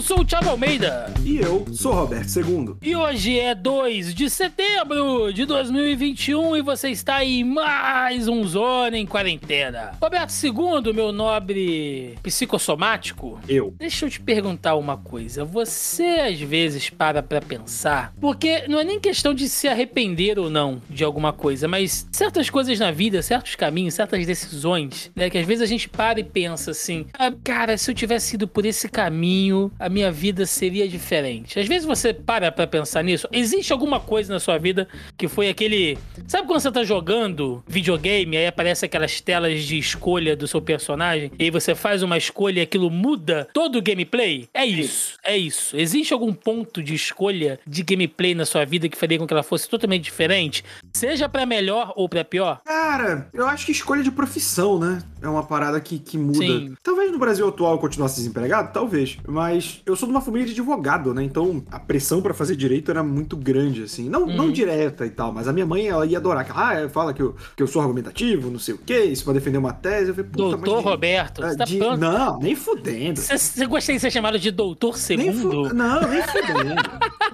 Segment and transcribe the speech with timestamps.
[0.00, 1.12] Eu sou o Thiago Almeida.
[1.22, 2.74] E eu sou Roberto II.
[2.80, 8.96] E hoje é 2 de setembro de 2021 e você está em mais um Zona
[8.96, 9.92] em Quarentena.
[10.00, 13.38] Roberto II, meu nobre psicossomático.
[13.46, 13.74] Eu.
[13.78, 15.44] Deixa eu te perguntar uma coisa.
[15.44, 20.48] Você às vezes para pra pensar, porque não é nem questão de se arrepender ou
[20.48, 25.36] não de alguma coisa, mas certas coisas na vida, certos caminhos, certas decisões, né, que
[25.36, 28.64] às vezes a gente para e pensa assim: ah, cara, se eu tivesse ido por
[28.64, 31.58] esse caminho, a minha vida seria diferente.
[31.58, 33.28] Às vezes você para pra pensar nisso.
[33.32, 35.98] Existe alguma coisa na sua vida que foi aquele.
[36.26, 41.30] Sabe quando você tá jogando videogame, aí aparece aquelas telas de escolha do seu personagem,
[41.38, 44.48] e aí você faz uma escolha e aquilo muda todo o gameplay?
[44.54, 45.76] É isso, é isso.
[45.76, 49.42] Existe algum ponto de escolha de gameplay na sua vida que faria com que ela
[49.42, 50.64] fosse totalmente diferente?
[50.92, 52.60] Seja pra melhor ou pra pior?
[52.64, 55.02] Cara, eu acho que escolha de profissão, né?
[55.22, 56.38] É uma parada que, que muda.
[56.38, 56.74] Sim.
[56.82, 59.18] Talvez no Brasil atual eu continuasse desempregado, talvez.
[59.26, 61.22] Mas eu sou de uma família de advogado, né?
[61.22, 64.08] Então a pressão pra fazer direito era muito grande, assim.
[64.08, 64.52] Não, não Uhum.
[64.52, 66.46] direta e tal, mas a minha mãe, ela ia adorar.
[66.50, 69.58] Ah, fala que eu, que eu sou argumentativo, não sei o quê, isso pra defender
[69.58, 70.08] uma tese.
[70.08, 70.84] Eu falei, puta, Doutor mas...
[70.84, 71.78] Roberto, É, você tá de-?
[71.78, 73.20] Não, nem fudendo.
[73.20, 75.68] Você, gostaria de ser chamado de Doutor Nem Segundo?
[75.68, 76.74] fu- Não, nem fudendo.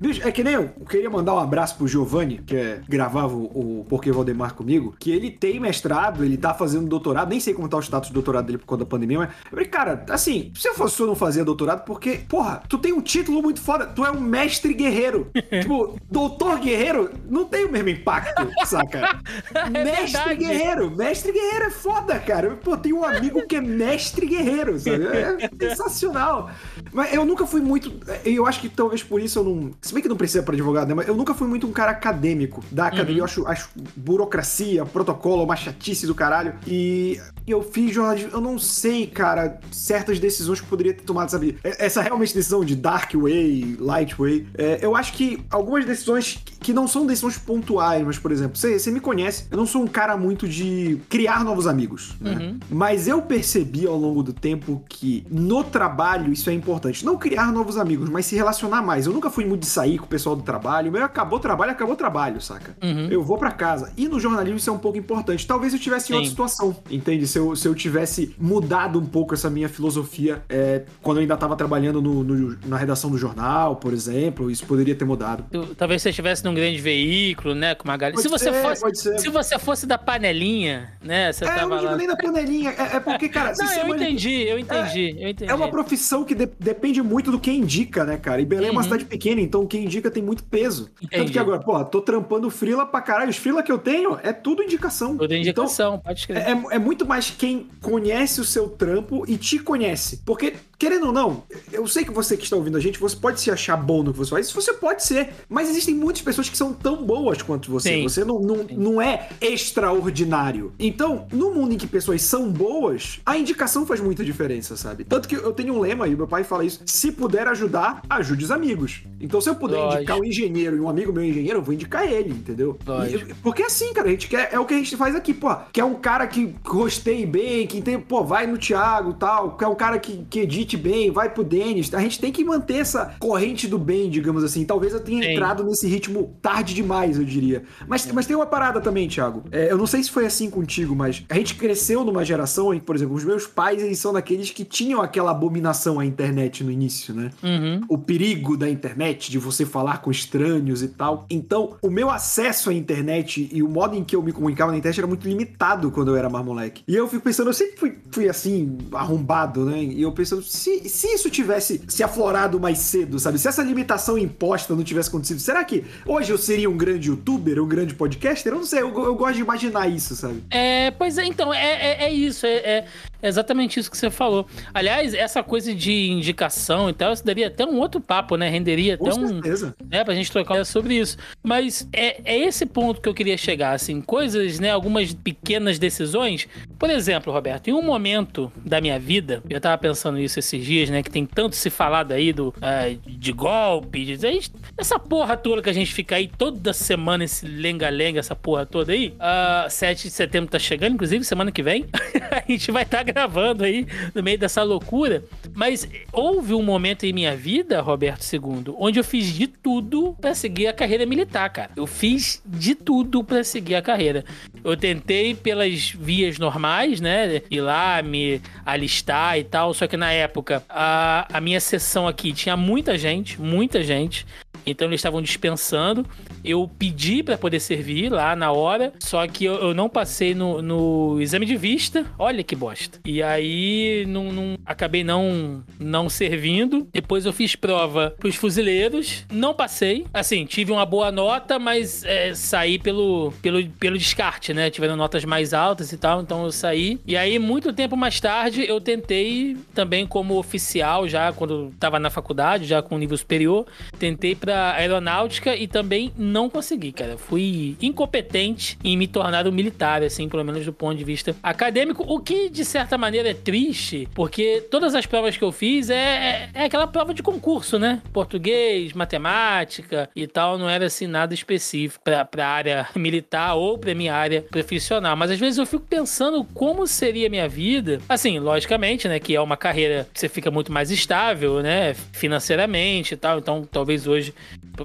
[0.00, 0.70] Bicho, é que nem eu.
[0.80, 4.94] Eu queria mandar um abraço pro Giovanni, que é, gravava o, o Porquê Valdemar comigo,
[4.98, 8.14] que ele tem mestrado, ele tá fazendo doutorado, nem sei como tá o status do
[8.14, 11.06] doutorado dele por conta da pandemia, mas eu falei, cara, assim, se eu fosse eu
[11.06, 14.74] não fazia doutorado, porque, porra, tu tem um título muito foda, tu é um mestre
[14.74, 15.30] guerreiro.
[15.60, 19.20] tipo, doutor guerreiro não tem o mesmo impacto, saca?
[19.70, 20.34] mestre verdade.
[20.36, 22.50] guerreiro, mestre guerreiro é foda, cara.
[22.56, 25.04] Pô, tem um amigo que é mestre guerreiro, sabe?
[25.06, 26.50] É sensacional.
[26.92, 27.92] Mas eu nunca fui muito.
[28.24, 29.70] Eu acho que talvez por isso eu não.
[29.80, 30.94] Se bem que não precisa pra advogado, né?
[30.94, 33.20] Mas eu nunca fui muito um cara acadêmico da academia.
[33.20, 36.54] Eu acho, acho burocracia, protocolo, uma chatice do caralho.
[36.66, 38.30] E eu fiz jornalismo.
[38.32, 41.56] Eu não sei, cara, certas decisões que eu poderia ter tomado, sabe?
[41.62, 44.46] Essa realmente decisão de dark way, light way.
[44.58, 48.56] é, eu acho que algumas decisões que- que não são decisões pontuais, mas, por exemplo,
[48.56, 52.32] você você me conhece, eu não sou um cara muito de criar novos amigos, né?
[52.32, 52.58] Uhum.
[52.70, 56.69] Mas eu percebi ao longo do tempo que no trabalho isso é importante.
[57.04, 59.06] Não criar novos amigos, mas se relacionar mais.
[59.06, 60.90] Eu nunca fui muito de sair com o pessoal do trabalho.
[60.92, 62.76] Meu, acabou o trabalho, acabou o trabalho, saca?
[62.82, 63.08] Uhum.
[63.10, 63.92] Eu vou pra casa.
[63.96, 65.46] E no jornalismo isso é um pouco importante.
[65.46, 67.26] Talvez eu tivesse em outra situação, entende?
[67.26, 71.36] Se eu, se eu tivesse mudado um pouco essa minha filosofia é, quando eu ainda
[71.36, 75.44] tava trabalhando no- no- na redação do jornal, por exemplo, isso poderia ter mudado.
[75.76, 77.74] Talvez você estivesse num grande veículo, né?
[77.74, 78.20] Com uma galera.
[78.20, 79.18] Se você ser, fosse.
[79.18, 81.32] Se você fosse da panelinha, né?
[81.32, 81.96] Você É, eu tava não digo lá.
[81.96, 82.70] nem da panelinha.
[82.70, 85.50] É, é porque, cara, Não, eu entendi, eu entendi, eu entendi.
[85.50, 88.40] É uma profissão que de- depende muito do que indica, né, cara?
[88.40, 88.84] E Belém é uma Uhum.
[88.84, 90.84] cidade pequena, então quem indica tem muito peso.
[91.00, 91.32] Tanto Entendi.
[91.32, 93.30] que agora, pô, tô trampando frila pra caralho.
[93.30, 95.16] Os frila que eu tenho é tudo indicação.
[95.16, 96.42] Toda Então, indicação, pode escrever.
[96.42, 100.22] é, é muito mais quem conhece o seu trampo e te conhece.
[100.24, 103.38] Porque, querendo ou não, eu sei que você que está ouvindo a gente, você pode
[103.38, 104.46] se achar bom no que você faz.
[104.46, 105.28] Isso você pode ser.
[105.46, 107.90] Mas existem muitas pessoas que são tão boas quanto você.
[107.96, 108.02] Sim.
[108.02, 110.72] Você não, não, não é extraordinário.
[110.78, 115.04] Então, no mundo em que pessoas são boas, a indicação faz muita diferença, sabe?
[115.04, 118.44] Tanto que eu tenho um lema e meu pai fala isso: se puder ajudar, ajude
[118.44, 119.02] os amigos.
[119.20, 119.96] Então, se eu puder Lógico.
[119.98, 122.78] indicar um engenheiro e um amigo meu engenheiro, eu vou indicar ele, entendeu?
[123.06, 125.34] E- porque é assim, cara, a gente quer, é o que a gente faz aqui,
[125.34, 125.54] pô.
[125.70, 129.64] Que é um cara que gostei bem, que tem, pô, vai no Thiago tal, que
[129.64, 131.92] é um cara que, que edite bem, vai pro Denis.
[131.94, 134.64] A gente tem que manter essa corrente do bem, digamos assim.
[134.64, 135.30] Talvez eu tenha Sim.
[135.30, 137.64] entrado nesse ritmo tarde demais, eu diria.
[137.86, 139.44] Mas, mas tem uma parada também, Thiago.
[139.50, 142.78] É, eu não sei se foi assim contigo, mas a gente cresceu numa geração em
[142.78, 146.62] que, por exemplo, os meus pais, eles são daqueles que tinham aquela abominação à internet
[146.64, 147.30] no início, né?
[147.42, 147.84] Uhum.
[147.88, 151.26] o perigo da internet, de você falar com estranhos e tal.
[151.30, 154.78] Então, o meu acesso à internet e o modo em que eu me comunicava na
[154.78, 156.82] internet era muito limitado quando eu era mais moleque.
[156.86, 159.82] E eu fico pensando, eu sempre fui, fui assim, arrombado, né?
[159.82, 163.38] E eu pensando, se, se isso tivesse se aflorado mais cedo, sabe?
[163.38, 167.62] Se essa limitação imposta não tivesse acontecido, será que hoje eu seria um grande youtuber,
[167.62, 168.52] um grande podcaster?
[168.52, 170.44] Eu não sei, eu, eu gosto de imaginar isso, sabe?
[170.50, 172.84] É, pois é, então, é, é, é isso, é,
[173.22, 174.46] é exatamente isso que você falou.
[174.72, 178.48] Aliás, essa coisa de indicação e tal, isso daria até um outro papo, né?
[178.48, 179.28] Renderia Com até um.
[179.28, 179.74] certeza.
[179.90, 181.16] né, pra gente trocar sobre isso.
[181.42, 186.46] Mas é, é esse ponto que eu queria chegar, assim, coisas, né, algumas pequenas decisões.
[186.78, 190.88] Por exemplo, Roberto, em um momento da minha vida, eu tava pensando nisso esses dias,
[190.90, 195.36] né, que tem tanto se falado aí do, ah, de golpe, de, gente- essa porra
[195.36, 199.14] toda que a gente fica aí toda semana, esse lenga-lenga, essa porra toda aí.
[199.18, 201.86] Ah, 7 de setembro tá chegando, inclusive, semana que vem.
[202.30, 205.24] a gente vai estar gravando aí no meio dessa loucura.
[205.54, 210.34] Mas houve um momento em minha vida, Roberto II, onde eu fiz de tudo para
[210.34, 211.70] seguir a carreira militar, cara.
[211.76, 214.24] Eu fiz de tudo para seguir a carreira.
[214.62, 217.42] Eu tentei pelas vias normais, né?
[217.50, 219.74] Ir lá, me alistar e tal.
[219.74, 224.26] Só que na época, a, a minha sessão aqui tinha muita gente, muita gente.
[224.66, 226.06] Então eles estavam dispensando.
[226.44, 230.62] Eu pedi para poder servir lá na hora, só que eu, eu não passei no,
[230.62, 232.06] no, exame de vista.
[232.18, 232.98] Olha que bosta.
[233.04, 236.88] E aí não, não, acabei não não servindo.
[236.92, 240.06] Depois eu fiz prova pros fuzileiros, não passei.
[240.12, 244.70] Assim, tive uma boa nota, mas é, saí pelo, pelo, pelo descarte, né?
[244.70, 246.98] Tiveram notas mais altas e tal, então eu saí.
[247.06, 252.10] E aí, muito tempo mais tarde, eu tentei também como oficial, já quando tava na
[252.10, 253.66] faculdade, já com nível superior,
[253.98, 257.16] tentei pra pra aeronáutica e também não consegui, cara.
[257.16, 262.02] Fui incompetente em me tornar um militar, assim, pelo menos do ponto de vista acadêmico,
[262.04, 265.94] o que de certa maneira é triste, porque todas as provas que eu fiz é,
[265.94, 268.02] é, é aquela prova de concurso, né?
[268.12, 273.94] Português, matemática e tal, não era assim nada específico pra, pra área militar ou pra
[273.94, 275.14] minha área profissional.
[275.14, 279.40] Mas às vezes eu fico pensando como seria minha vida, assim, logicamente, né, que é
[279.40, 284.34] uma carreira que você fica muito mais estável, né, financeiramente e tal, então talvez hoje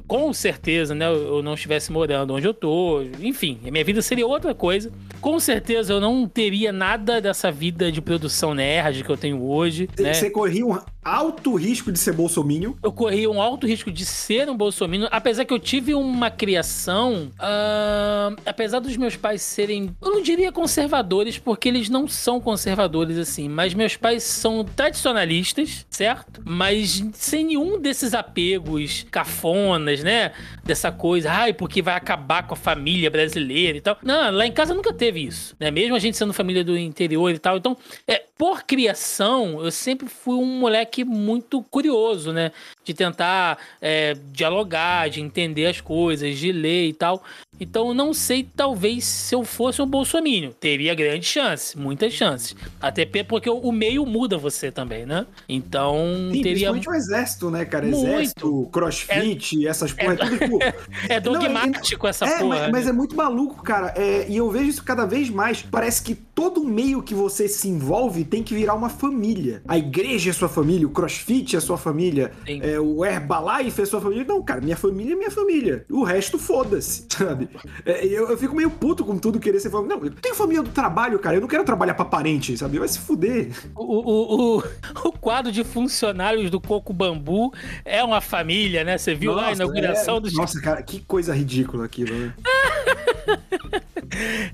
[0.02, 4.26] com certeza, né, eu não estivesse morando onde eu tô, enfim, a minha vida seria
[4.28, 4.92] outra coisa.
[5.22, 9.90] Com certeza eu não teria nada dessa vida de produção nerd que eu tenho hoje.
[9.96, 10.30] Você, né?
[10.30, 12.74] corria um alto risco de ser bolsominion.
[12.82, 17.32] Eu corria um alto risco de ser um bolsominion, apesar que eu tive uma criação,
[17.36, 23.20] uh, apesar dos meus pais serem, eu não diria conservadores, porque eles não são conservadores
[23.20, 26.42] assim, mas meus pais são tradicionalistas, certo?
[26.44, 30.32] Mas sem nenhum desses apegos cafonas, né?
[30.64, 33.98] Dessa coisa, ai, porque vai acabar com a família brasileira e tal.
[34.02, 35.70] Não, lá em casa nunca teve isso, né?
[35.70, 37.58] Mesmo a gente sendo família do interior e tal.
[37.58, 37.78] Então,
[38.08, 42.52] é, por criação, eu sempre fui um moleque muito curioso, né?
[42.84, 47.24] De tentar é, dialogar, de entender as coisas, de ler e tal.
[47.60, 50.52] Então, não sei, talvez, se eu fosse um bolsominion.
[50.52, 52.56] Teria grande chance, muitas chances.
[52.82, 55.26] Até porque o meio muda você também, né?
[55.48, 55.96] Então,
[56.34, 56.72] Sim, teria...
[56.72, 57.86] Principalmente o exército, né, cara?
[57.86, 58.08] Muito.
[58.08, 59.70] Exército, crossfit, é...
[59.70, 60.60] essas porra, é, tudo tipo...
[61.10, 62.50] é dogmático não, é, essa é, porra.
[62.50, 62.70] Mas, né?
[62.72, 63.94] mas, é muito maluco, cara.
[63.96, 65.62] É, e eu vejo isso cada vez mais.
[65.62, 69.64] Parece que todo meio que você se envolve tem que virar uma família.
[69.66, 74.02] A igreja é sua família, o crossfit é sua família, é, o Herbalife é sua
[74.02, 74.26] família.
[74.26, 75.86] Não, cara, minha família é minha família.
[75.90, 77.48] O resto, foda-se, sabe?
[77.86, 79.96] É, eu, eu, fico meio puto com tudo querer ser família.
[79.96, 81.38] Não, eu tenho família do trabalho, cara.
[81.38, 82.78] Eu não quero trabalhar pra parente, sabe?
[82.78, 83.52] Vai se fuder.
[83.74, 84.64] O, o, o,
[85.06, 87.54] o quadro de funcionários do Coco Bambu
[87.86, 88.98] é uma família, né?
[88.98, 90.20] Você viu Nossa, lá a inauguração é...
[90.20, 90.34] dos.
[90.34, 92.34] Nossa, cara, que coisa ridícula aquilo, né?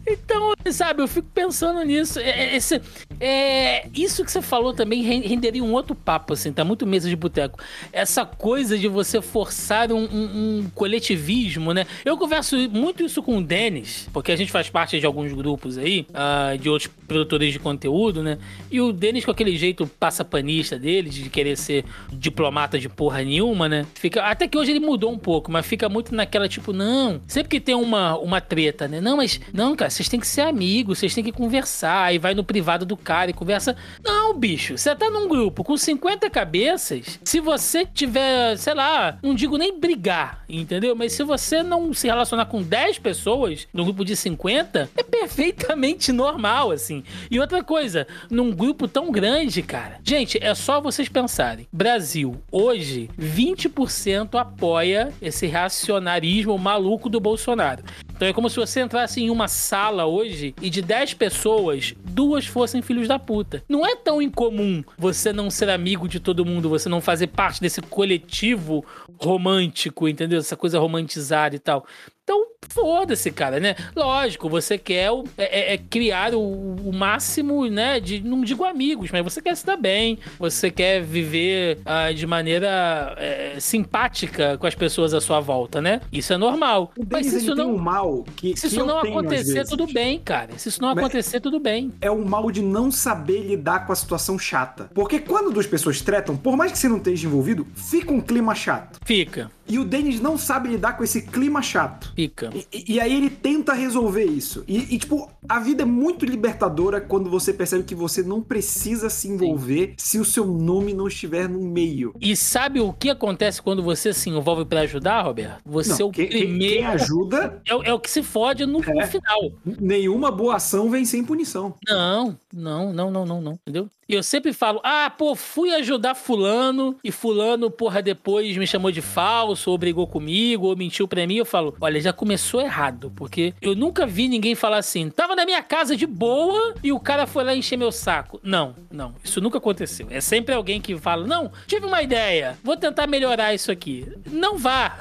[0.05, 2.19] então, sabe, eu fico pensando nisso.
[2.19, 2.81] É, é, esse,
[3.19, 7.15] é, isso que você falou também renderia um outro papo, assim, tá muito mesa de
[7.15, 7.59] boteco.
[7.91, 11.85] Essa coisa de você forçar um, um, um, coletivismo, né?
[12.03, 15.77] Eu converso muito isso com o Denis, porque a gente faz parte de alguns grupos
[15.77, 18.37] aí, uh, de outros produtores de conteúdo, né?
[18.69, 23.67] E o Denis, com aquele jeito passapanista dele, de querer ser diplomata de porra nenhuma,
[23.67, 23.85] né?
[23.95, 27.49] Fica, até que hoje ele mudou um pouco, mas fica muito naquela tipo, não, sempre
[27.49, 28.99] que tem uma, uma treta, né?
[28.99, 31.60] Não, mas, não, cara, vocês têm que ser amigos, vocês têm que conversar,
[32.05, 33.75] aí vai no privado do cara e conversa.
[34.03, 39.33] Não, bicho, você tá num grupo com 50 cabeças, se você tiver, sei lá, não
[39.35, 40.95] digo nem brigar, entendeu?
[40.95, 46.11] Mas se você não se relacionar com 10 pessoas no grupo de 50, é perfeitamente
[46.13, 47.03] normal, assim.
[47.29, 51.67] E outra coisa, num grupo tão grande, cara, gente, é só vocês pensarem.
[51.71, 57.83] Brasil, hoje, 20% apoia esse reacionarismo maluco do Bolsonaro.
[58.21, 62.45] Então é como se você entrasse em uma sala hoje e de 10 pessoas, duas
[62.45, 63.63] fossem filhos da puta.
[63.67, 67.59] Não é tão incomum você não ser amigo de todo mundo, você não fazer parte
[67.59, 68.85] desse coletivo
[69.19, 70.37] romântico, entendeu?
[70.37, 71.83] Essa coisa romantizada e tal.
[72.31, 73.75] Então, foda-se, cara, né?
[73.93, 77.99] Lógico, você quer o, é, é, é criar o, o, máximo, né?
[77.99, 82.25] De, não digo amigos, mas você quer se dar bem, você quer viver uh, de
[82.25, 85.99] maneira é, simpática com as pessoas à sua volta, né?
[86.09, 86.93] Isso é normal.
[86.97, 90.17] O mas se isso não, um mal que, se que isso não acontecer, tudo bem,
[90.17, 90.57] cara.
[90.57, 91.91] Se isso não mas acontecer, tudo bem.
[91.99, 94.89] É o mal de não saber lidar com a situação chata.
[94.93, 98.55] Porque quando duas pessoas tretam, por mais que você não esteja envolvido, fica um clima
[98.55, 98.99] chato.
[99.03, 99.51] Fica.
[99.71, 102.11] E o Denis não sabe lidar com esse clima chato.
[102.13, 102.49] Fica.
[102.73, 104.65] E, e aí ele tenta resolver isso.
[104.67, 109.09] E, e, tipo, a vida é muito libertadora quando você percebe que você não precisa
[109.09, 112.13] se envolver se o seu nome não estiver no meio.
[112.19, 115.61] E sabe o que acontece quando você se envolve pra ajudar, Roberto?
[115.65, 116.73] Você é Não, o quem, primeiro.
[116.75, 119.07] quem ajuda, É, o- é o que se fode no, no É.
[119.07, 119.39] final.
[119.79, 121.75] nenhuma boa ação vem sem punição.
[121.87, 123.53] Não, não, não, não, não, não.
[123.53, 123.87] Entendeu?
[124.11, 128.91] E eu sempre falo, ah, pô, fui ajudar fulano e fulano, porra, depois me chamou
[128.91, 131.35] de falso, ou brigou comigo, ou mentiu pra mim.
[131.37, 135.45] Eu falo, olha, já começou errado, porque eu nunca vi ninguém falar assim, tava na
[135.45, 138.37] minha casa de boa e o cara foi lá encher meu saco.
[138.43, 140.07] Não, não, isso nunca aconteceu.
[140.09, 144.05] É sempre alguém que fala, não, tive uma ideia, vou tentar melhorar isso aqui.
[144.29, 144.99] Não vá.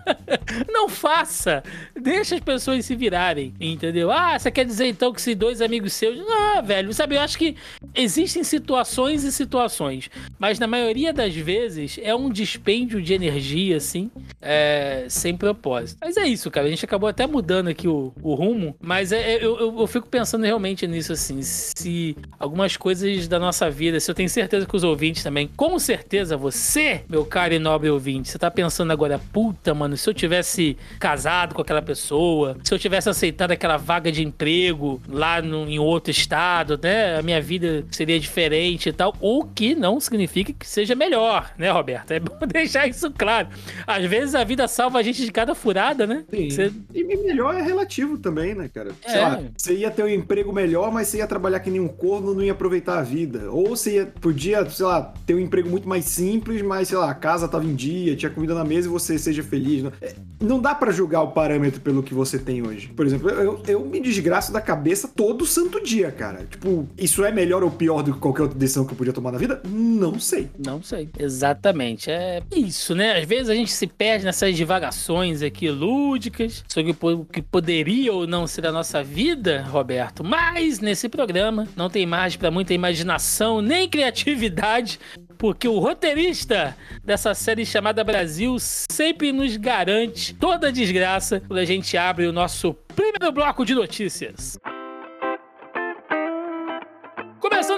[0.68, 1.62] Não faça.
[1.94, 4.10] Deixa as pessoas se virarem, entendeu?
[4.10, 6.18] Ah, você quer dizer então que se dois amigos seus.
[6.28, 7.16] Ah, velho, sabe?
[7.16, 7.56] Eu acho que
[7.94, 14.10] existem situações e situações, mas na maioria das vezes é um dispêndio de energia, assim,
[14.40, 15.98] é, sem propósito.
[16.00, 16.66] Mas é isso, cara.
[16.66, 19.86] A gente acabou até mudando aqui o, o rumo, mas é- é- eu, eu- eu
[19.86, 21.40] fico pensando realmente nisso, assim.
[21.42, 25.78] Se algumas coisas da nossa vida, se eu tenho certeza que os ouvintes também, com
[25.78, 30.14] certeza você, meu caro e nobre ouvinte, você tá pensando agora, puta, mano, se eu
[30.14, 35.68] tivesse casado com aquela pessoa, se eu tivesse aceitado aquela vaga de emprego lá no,
[35.68, 37.18] em outro estado, né?
[37.18, 39.14] A minha vida seria diferente e tal.
[39.20, 42.10] O que não significa que seja melhor, né, Roberto?
[42.12, 43.48] É bom deixar isso claro.
[43.86, 46.24] Às vezes a vida salva a gente de cada furada, né?
[46.30, 46.50] Sim.
[46.50, 48.90] Você- E melhor é relativo também, né, cara?
[49.06, 49.20] Sei É.
[49.22, 52.34] lá, você ia ter um emprego melhor, mas você ia trabalhar que nem um corno,
[52.34, 53.50] não ia aproveitar a vida.
[53.50, 57.10] Ou você ia, podia, sei lá, ter um emprego muito mais simples, mas, sei lá,
[57.10, 59.82] a casa tava em dia, tinha comida na mesa e você seja feliz.
[59.82, 62.88] Não, É, não dá pra julgar o parâmetro pelo que você tem hoje.
[62.88, 66.46] Por exemplo, eu, eu me desgraço da cabeça todo santo dia, cara.
[66.50, 69.32] Tipo, isso é melhor ou pior do que qualquer outra decisão que eu podia tomar
[69.32, 69.60] na vida?
[69.66, 70.50] Não sei.
[70.64, 71.08] Não sei.
[71.18, 72.10] Exatamente.
[72.10, 73.18] É isso, né?
[73.18, 78.26] Às vezes a gente se perde nessas divagações aqui lúdicas sobre o que poderia ou
[78.26, 80.22] não ser a nossa vida, Roberto.
[80.22, 85.00] Mas nesse programa não tem margem para muita imaginação nem criatividade,
[85.38, 91.64] porque o roteirista dessa série chamada Brasil sempre nos garante toda a desgraça quando a
[91.64, 94.58] gente abre o nosso primeiro bloco de notícias.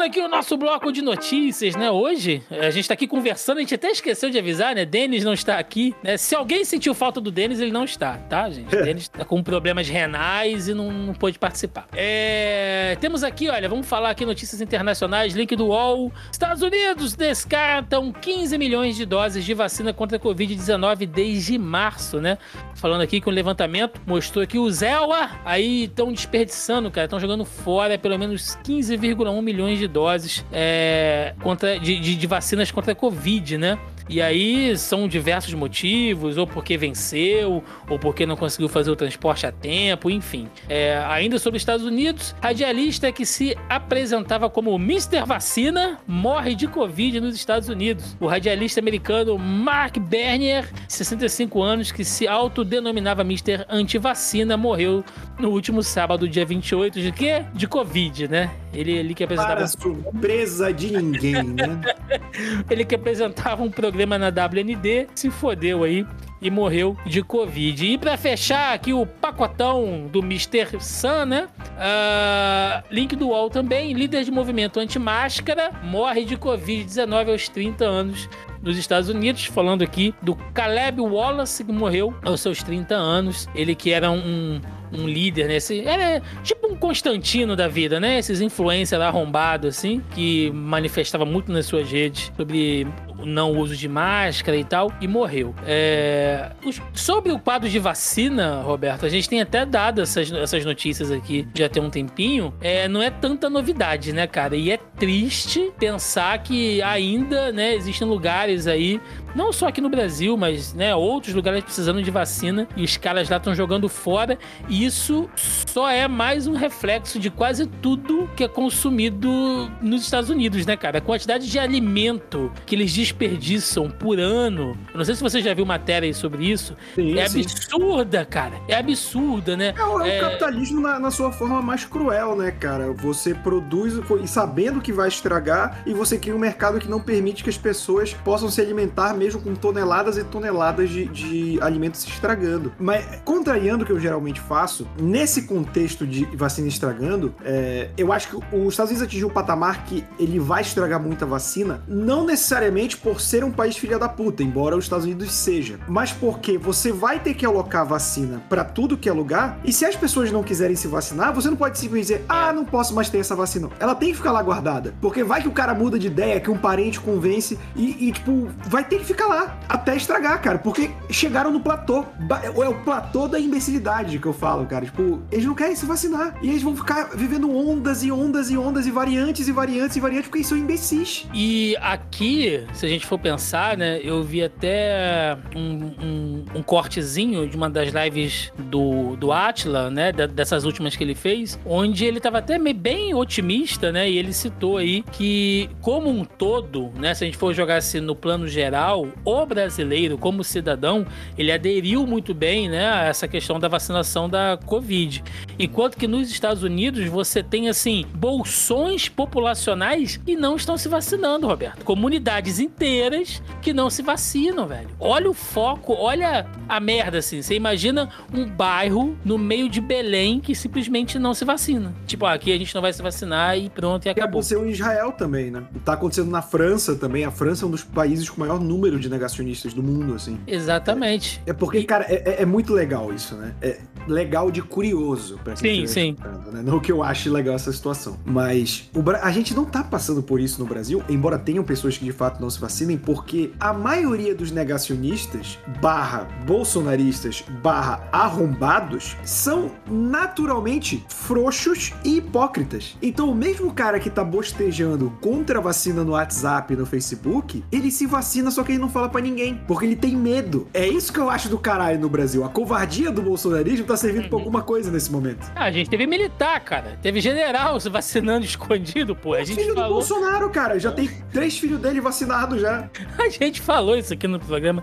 [0.03, 1.89] Começando aqui o nosso bloco de notícias, né?
[1.89, 4.85] Hoje, a gente tá aqui conversando, a gente até esqueceu de avisar, né?
[4.85, 6.17] Denis não está aqui, né?
[6.17, 8.75] Se alguém sentiu falta do Denis, ele não está, tá, gente?
[8.75, 11.87] O Denis tá com problemas renais e não, não pôde participar.
[11.93, 12.97] É...
[13.01, 16.13] Temos aqui, olha, vamos falar aqui notícias internacionais, link do UOL.
[16.33, 22.39] Estados Unidos descartam 15 milhões de doses de vacina contra a Covid-19 desde março, né?
[22.75, 27.45] Falando aqui que o levantamento mostrou que os ELA aí estão desperdiçando, cara, estão jogando
[27.45, 32.95] fora pelo menos 15,1 milhões de doses é, contra, de, de- de vacinas contra a
[32.95, 33.79] Covid, né?
[34.09, 39.47] E aí são diversos motivos, ou porque venceu, ou porque não conseguiu fazer o transporte
[39.47, 40.49] a tempo, enfim.
[40.69, 45.25] É, ainda sobre os Estados Unidos, radialista que se apresentava como Mr.
[45.25, 48.17] Vacina morre de Covid nos Estados Unidos.
[48.21, 53.65] O radialista americano Mark Bernier, 65 anos, que se autodenominava Mr.
[53.69, 55.05] Antivacina, morreu
[55.39, 57.45] no último sábado, dia 28 de quê?
[57.55, 58.51] De Covid, né?
[58.73, 61.81] Ele, ele que apresentava Para surpresa de ninguém, né?
[62.71, 66.07] ele que apresentava um programa na WND, se fodeu aí
[66.41, 67.87] e morreu de Covid.
[67.87, 70.81] E pra fechar aqui o pacotão do Mr.
[70.81, 71.49] Sun, né?
[71.79, 78.29] Ah, link do UOL também, líder de movimento anti-máscara, morre de Covid-19 aos 30 anos
[78.61, 83.49] nos Estados Unidos, falando aqui do Caleb Wallace, que morreu aos seus 30 anos.
[83.55, 84.61] Ele que era um,
[84.93, 85.57] um líder, né?
[85.57, 88.19] Esse, era tipo um Constantino da vida, né?
[88.19, 92.87] Esses influencers lá arrombados, assim, que manifestava muito nas suas redes sobre
[93.25, 95.55] não uso de máscara e tal, e morreu.
[95.67, 96.51] É,
[96.93, 101.47] sobre o quadro de vacina, Roberto, a gente tem até dado essas, essas notícias aqui
[101.55, 102.53] já tem um tempinho.
[102.61, 104.57] É, não é tanta novidade, né, cara?
[104.57, 109.01] E é triste pensar que ainda, né, existem lugares aí,
[109.35, 113.29] não só aqui no Brasil, mas, né, outros lugares precisando de vacina e os caras
[113.29, 114.39] lá estão jogando fora.
[114.69, 120.31] E isso só é mais um reflexo de quase tudo que é consumido nos Estados
[120.31, 120.99] Unidos, né, cara?
[120.99, 124.77] A quantidade de alimento que eles desperdiçam por ano.
[124.93, 126.77] Eu não sei se você já viu matéria aí sobre isso.
[126.95, 127.41] Sim, é sim.
[127.43, 128.55] absurda, cara.
[128.69, 129.75] É absurda, né?
[129.77, 130.21] É, o- é É.
[130.21, 132.93] capitalismo na, na sua forma mais cruel, né, cara?
[132.93, 137.43] Você produz e sabendo que vai estragar e você cria um mercado que não permite
[137.43, 142.73] que as pessoas possam se alimentar mesmo com toneladas e toneladas de, de alimentos estragando.
[142.79, 148.29] Mas, contrariando o que eu geralmente faço, nesse contexto de vacina estragando, é, eu acho
[148.29, 152.97] que os Estados Unidos atingiu um patamar que ele vai estragar muita vacina, não necessariamente
[152.97, 156.91] por ser um país filha da puta, embora os Estados Unidos seja, mas porque você
[156.91, 160.43] vai ter que alocar vacina para tudo que é lugar, e se as pessoas não
[160.43, 163.69] quiserem se vacinar, você não pode simplesmente dizer, ah, não posso mais ter essa vacina.
[163.79, 166.51] Ela tem que ficar lá guardada, porque vai que o cara muda de ideia, que
[166.51, 170.91] um parente convence, e, e tipo, vai ter que ficar lá até estragar, cara, porque
[171.11, 172.05] chegaram no platô.
[172.43, 174.85] É o platô da imbecilidade que eu falo, cara.
[174.85, 176.37] Tipo, eles não querem se vacinar.
[176.43, 180.01] E eles vão ficar vivendo ondas e ondas e ondas e variantes e variantes e
[180.01, 181.27] variantes porque eles são imbecis.
[181.33, 187.49] E aqui, se a gente for pensar, né, eu vi até um, um, um cortezinho
[187.49, 192.21] de uma das lives do, do Atila, né, dessas últimas que ele fez, onde ele
[192.21, 197.25] tava até bem otimista, né, e ele citou aí que, como um todo, né, se
[197.25, 201.07] a gente for jogar assim no plano geral, o brasileiro, como cidadão,
[201.37, 205.23] ele aderiu muito bem, né, a essa questão da vacinação da Covid.
[205.59, 211.47] Enquanto que nos Estados Unidos você tem, assim, bolsões populacionais que não estão se vacinando,
[211.47, 211.85] Roberto.
[211.85, 214.89] Comunidades inteiras que não se vacinam, velho.
[214.99, 217.43] Olha o foco, olha a merda, assim.
[217.43, 221.95] Você imagina um bairro no meio de Belém que simplesmente não se vacina.
[222.07, 224.41] Tipo, ah, aqui a gente não vai se vacinar e pronto, e acabou.
[224.41, 225.63] Aconteceu em Israel também, né?
[225.85, 227.25] Tá acontecendo na França também.
[227.25, 230.39] A França é um dos países com maior número de negacionistas do mundo, assim.
[230.47, 231.41] Exatamente.
[231.47, 233.55] É, é porque, cara, é, é, é, muito legal isso, né?
[233.61, 236.17] É legal de curioso pra quem Sim, sim.
[236.53, 236.63] Né?
[236.63, 238.19] Não que eu ache legal essa situação.
[238.25, 242.05] Mas o, a gente não tá passando por isso no Brasil, embora tenham pessoas que
[242.05, 249.71] de fato não se vacinem, porque a maioria dos negacionistas, barra bolsonaristas, barra arrombados, são
[249.89, 252.97] naturalmente frouxos e hipócritas.
[253.01, 257.65] Então, o mesmo cara que tá bostejando contra a vacina no WhatsApp e no Facebook,
[257.71, 260.69] ele se vacina, só que ele não fala para ninguém, porque ele tem medo.
[260.75, 262.45] É isso que eu acho do caralho no Brasil.
[262.45, 264.29] A covardia do bolsonarismo tá servindo uhum.
[264.29, 265.51] pra alguma coisa nesse momento.
[265.55, 266.99] Ah, a gente teve militar, cara.
[267.01, 269.35] Teve general se vacinando escondido, pô.
[269.35, 269.89] A gente filho falou...
[269.89, 270.79] do Bolsonaro, cara.
[270.79, 272.91] Já tem três filhos dele vacinados já.
[273.19, 274.83] A gente falou isso aqui no programa.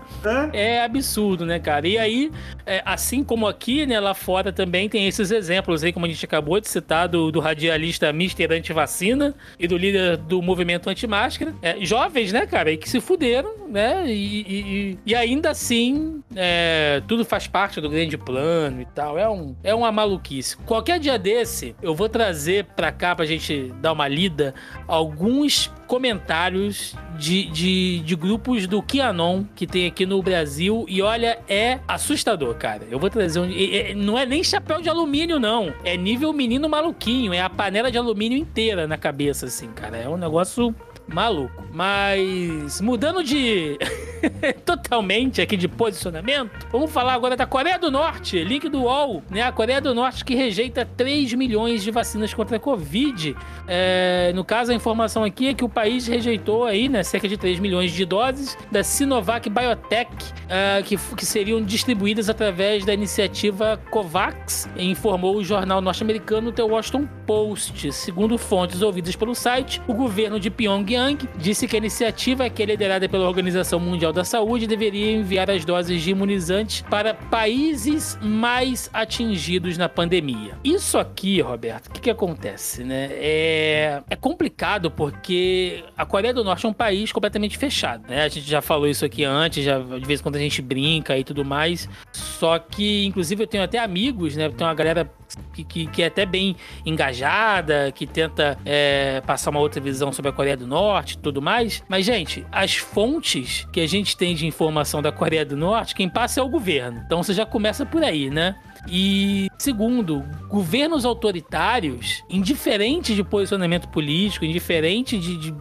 [0.52, 1.86] É, é absurdo, né, cara?
[1.86, 2.30] E aí,
[2.64, 6.24] é, assim como aqui, né, lá fora também tem esses exemplos aí, como a gente
[6.24, 11.54] acabou de citar, do, do radialista Mister Antivacina e do líder do movimento anti-máscara.
[11.60, 12.70] É, jovens, né, cara?
[12.70, 13.89] E que se fuderam, né?
[14.06, 19.18] E, e, e ainda assim, é, tudo faz parte do grande plano e tal.
[19.18, 20.56] É, um, é uma maluquice.
[20.58, 24.54] Qualquer dia desse, eu vou trazer pra cá pra gente dar uma lida
[24.86, 30.86] alguns comentários de, de, de, grupos do QAnon que tem aqui no Brasil.
[30.88, 32.86] E olha, é assustador, cara.
[32.88, 33.50] Eu vou trazer um.
[33.50, 35.74] É, não é nem chapéu de alumínio, não.
[35.84, 37.34] É nível menino maluquinho.
[37.34, 39.96] É a panela de alumínio inteira na cabeça, assim, cara.
[39.96, 40.74] É um negócio
[41.12, 41.64] maluco.
[41.72, 43.78] Mas mudando de
[44.64, 49.42] totalmente aqui de posicionamento, vamos falar agora da Coreia do Norte, link do UOL, né?
[49.42, 53.36] A Coreia do Norte que rejeita 3 milhões de vacinas contra a Covid.
[53.68, 57.36] É, no caso, a informação aqui é que o país rejeitou aí, né, cerca de
[57.36, 60.10] 3 milhões de doses da Sinovac Biotech,
[60.48, 67.08] é, que, que seriam distribuídas através da iniciativa COVAX, informou o jornal norte-americano The Washington
[67.26, 67.92] Post.
[67.92, 70.99] Segundo fontes ouvidas pelo site, o governo de Pyongyang
[71.36, 75.64] disse que a iniciativa, que é liderada pela Organização Mundial da Saúde, deveria enviar as
[75.64, 80.58] doses de imunizantes para países mais atingidos na pandemia.
[80.62, 83.08] Isso aqui, Roberto, o que, que acontece, né?
[83.12, 88.24] É, é complicado porque a Coreia do Norte é um país completamente fechado, né?
[88.24, 91.16] A gente já falou isso aqui antes, já de vez em quando a gente brinca
[91.16, 91.88] e tudo mais.
[92.12, 94.48] Só que, inclusive, eu tenho até amigos, né?
[94.48, 95.10] Tem uma galera
[95.52, 100.30] que, que, que, é até bem engajada, que tenta é, passar uma outra visão sobre
[100.30, 101.82] a Coreia do Norte e tudo mais.
[101.88, 106.08] Mas, gente, as fontes que a gente tem de informação da Coreia do Norte, quem
[106.08, 107.02] passa é o governo.
[107.04, 108.56] Então você já começa por aí, né?
[108.88, 115.54] E, segundo, governos autoritários, indiferente de posicionamento político, indiferente de, de,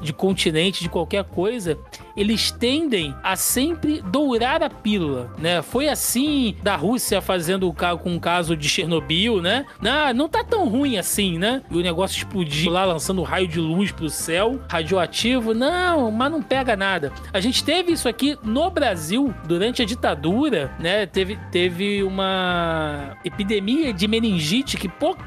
[0.00, 1.76] de continente, de qualquer coisa,
[2.20, 5.62] eles tendem a sempre dourar a pílula, né?
[5.62, 9.64] Foi assim da Rússia fazendo com o caso de Chernobyl, né?
[9.80, 11.62] Não, não tá tão ruim assim, né?
[11.70, 15.54] E o negócio explodiu lá, lançando raio de luz pro céu, radioativo.
[15.54, 17.10] Não, mas não pega nada.
[17.32, 21.06] A gente teve isso aqui no Brasil durante a ditadura, né?
[21.06, 25.24] Teve, teve uma epidemia de meningite que pouco,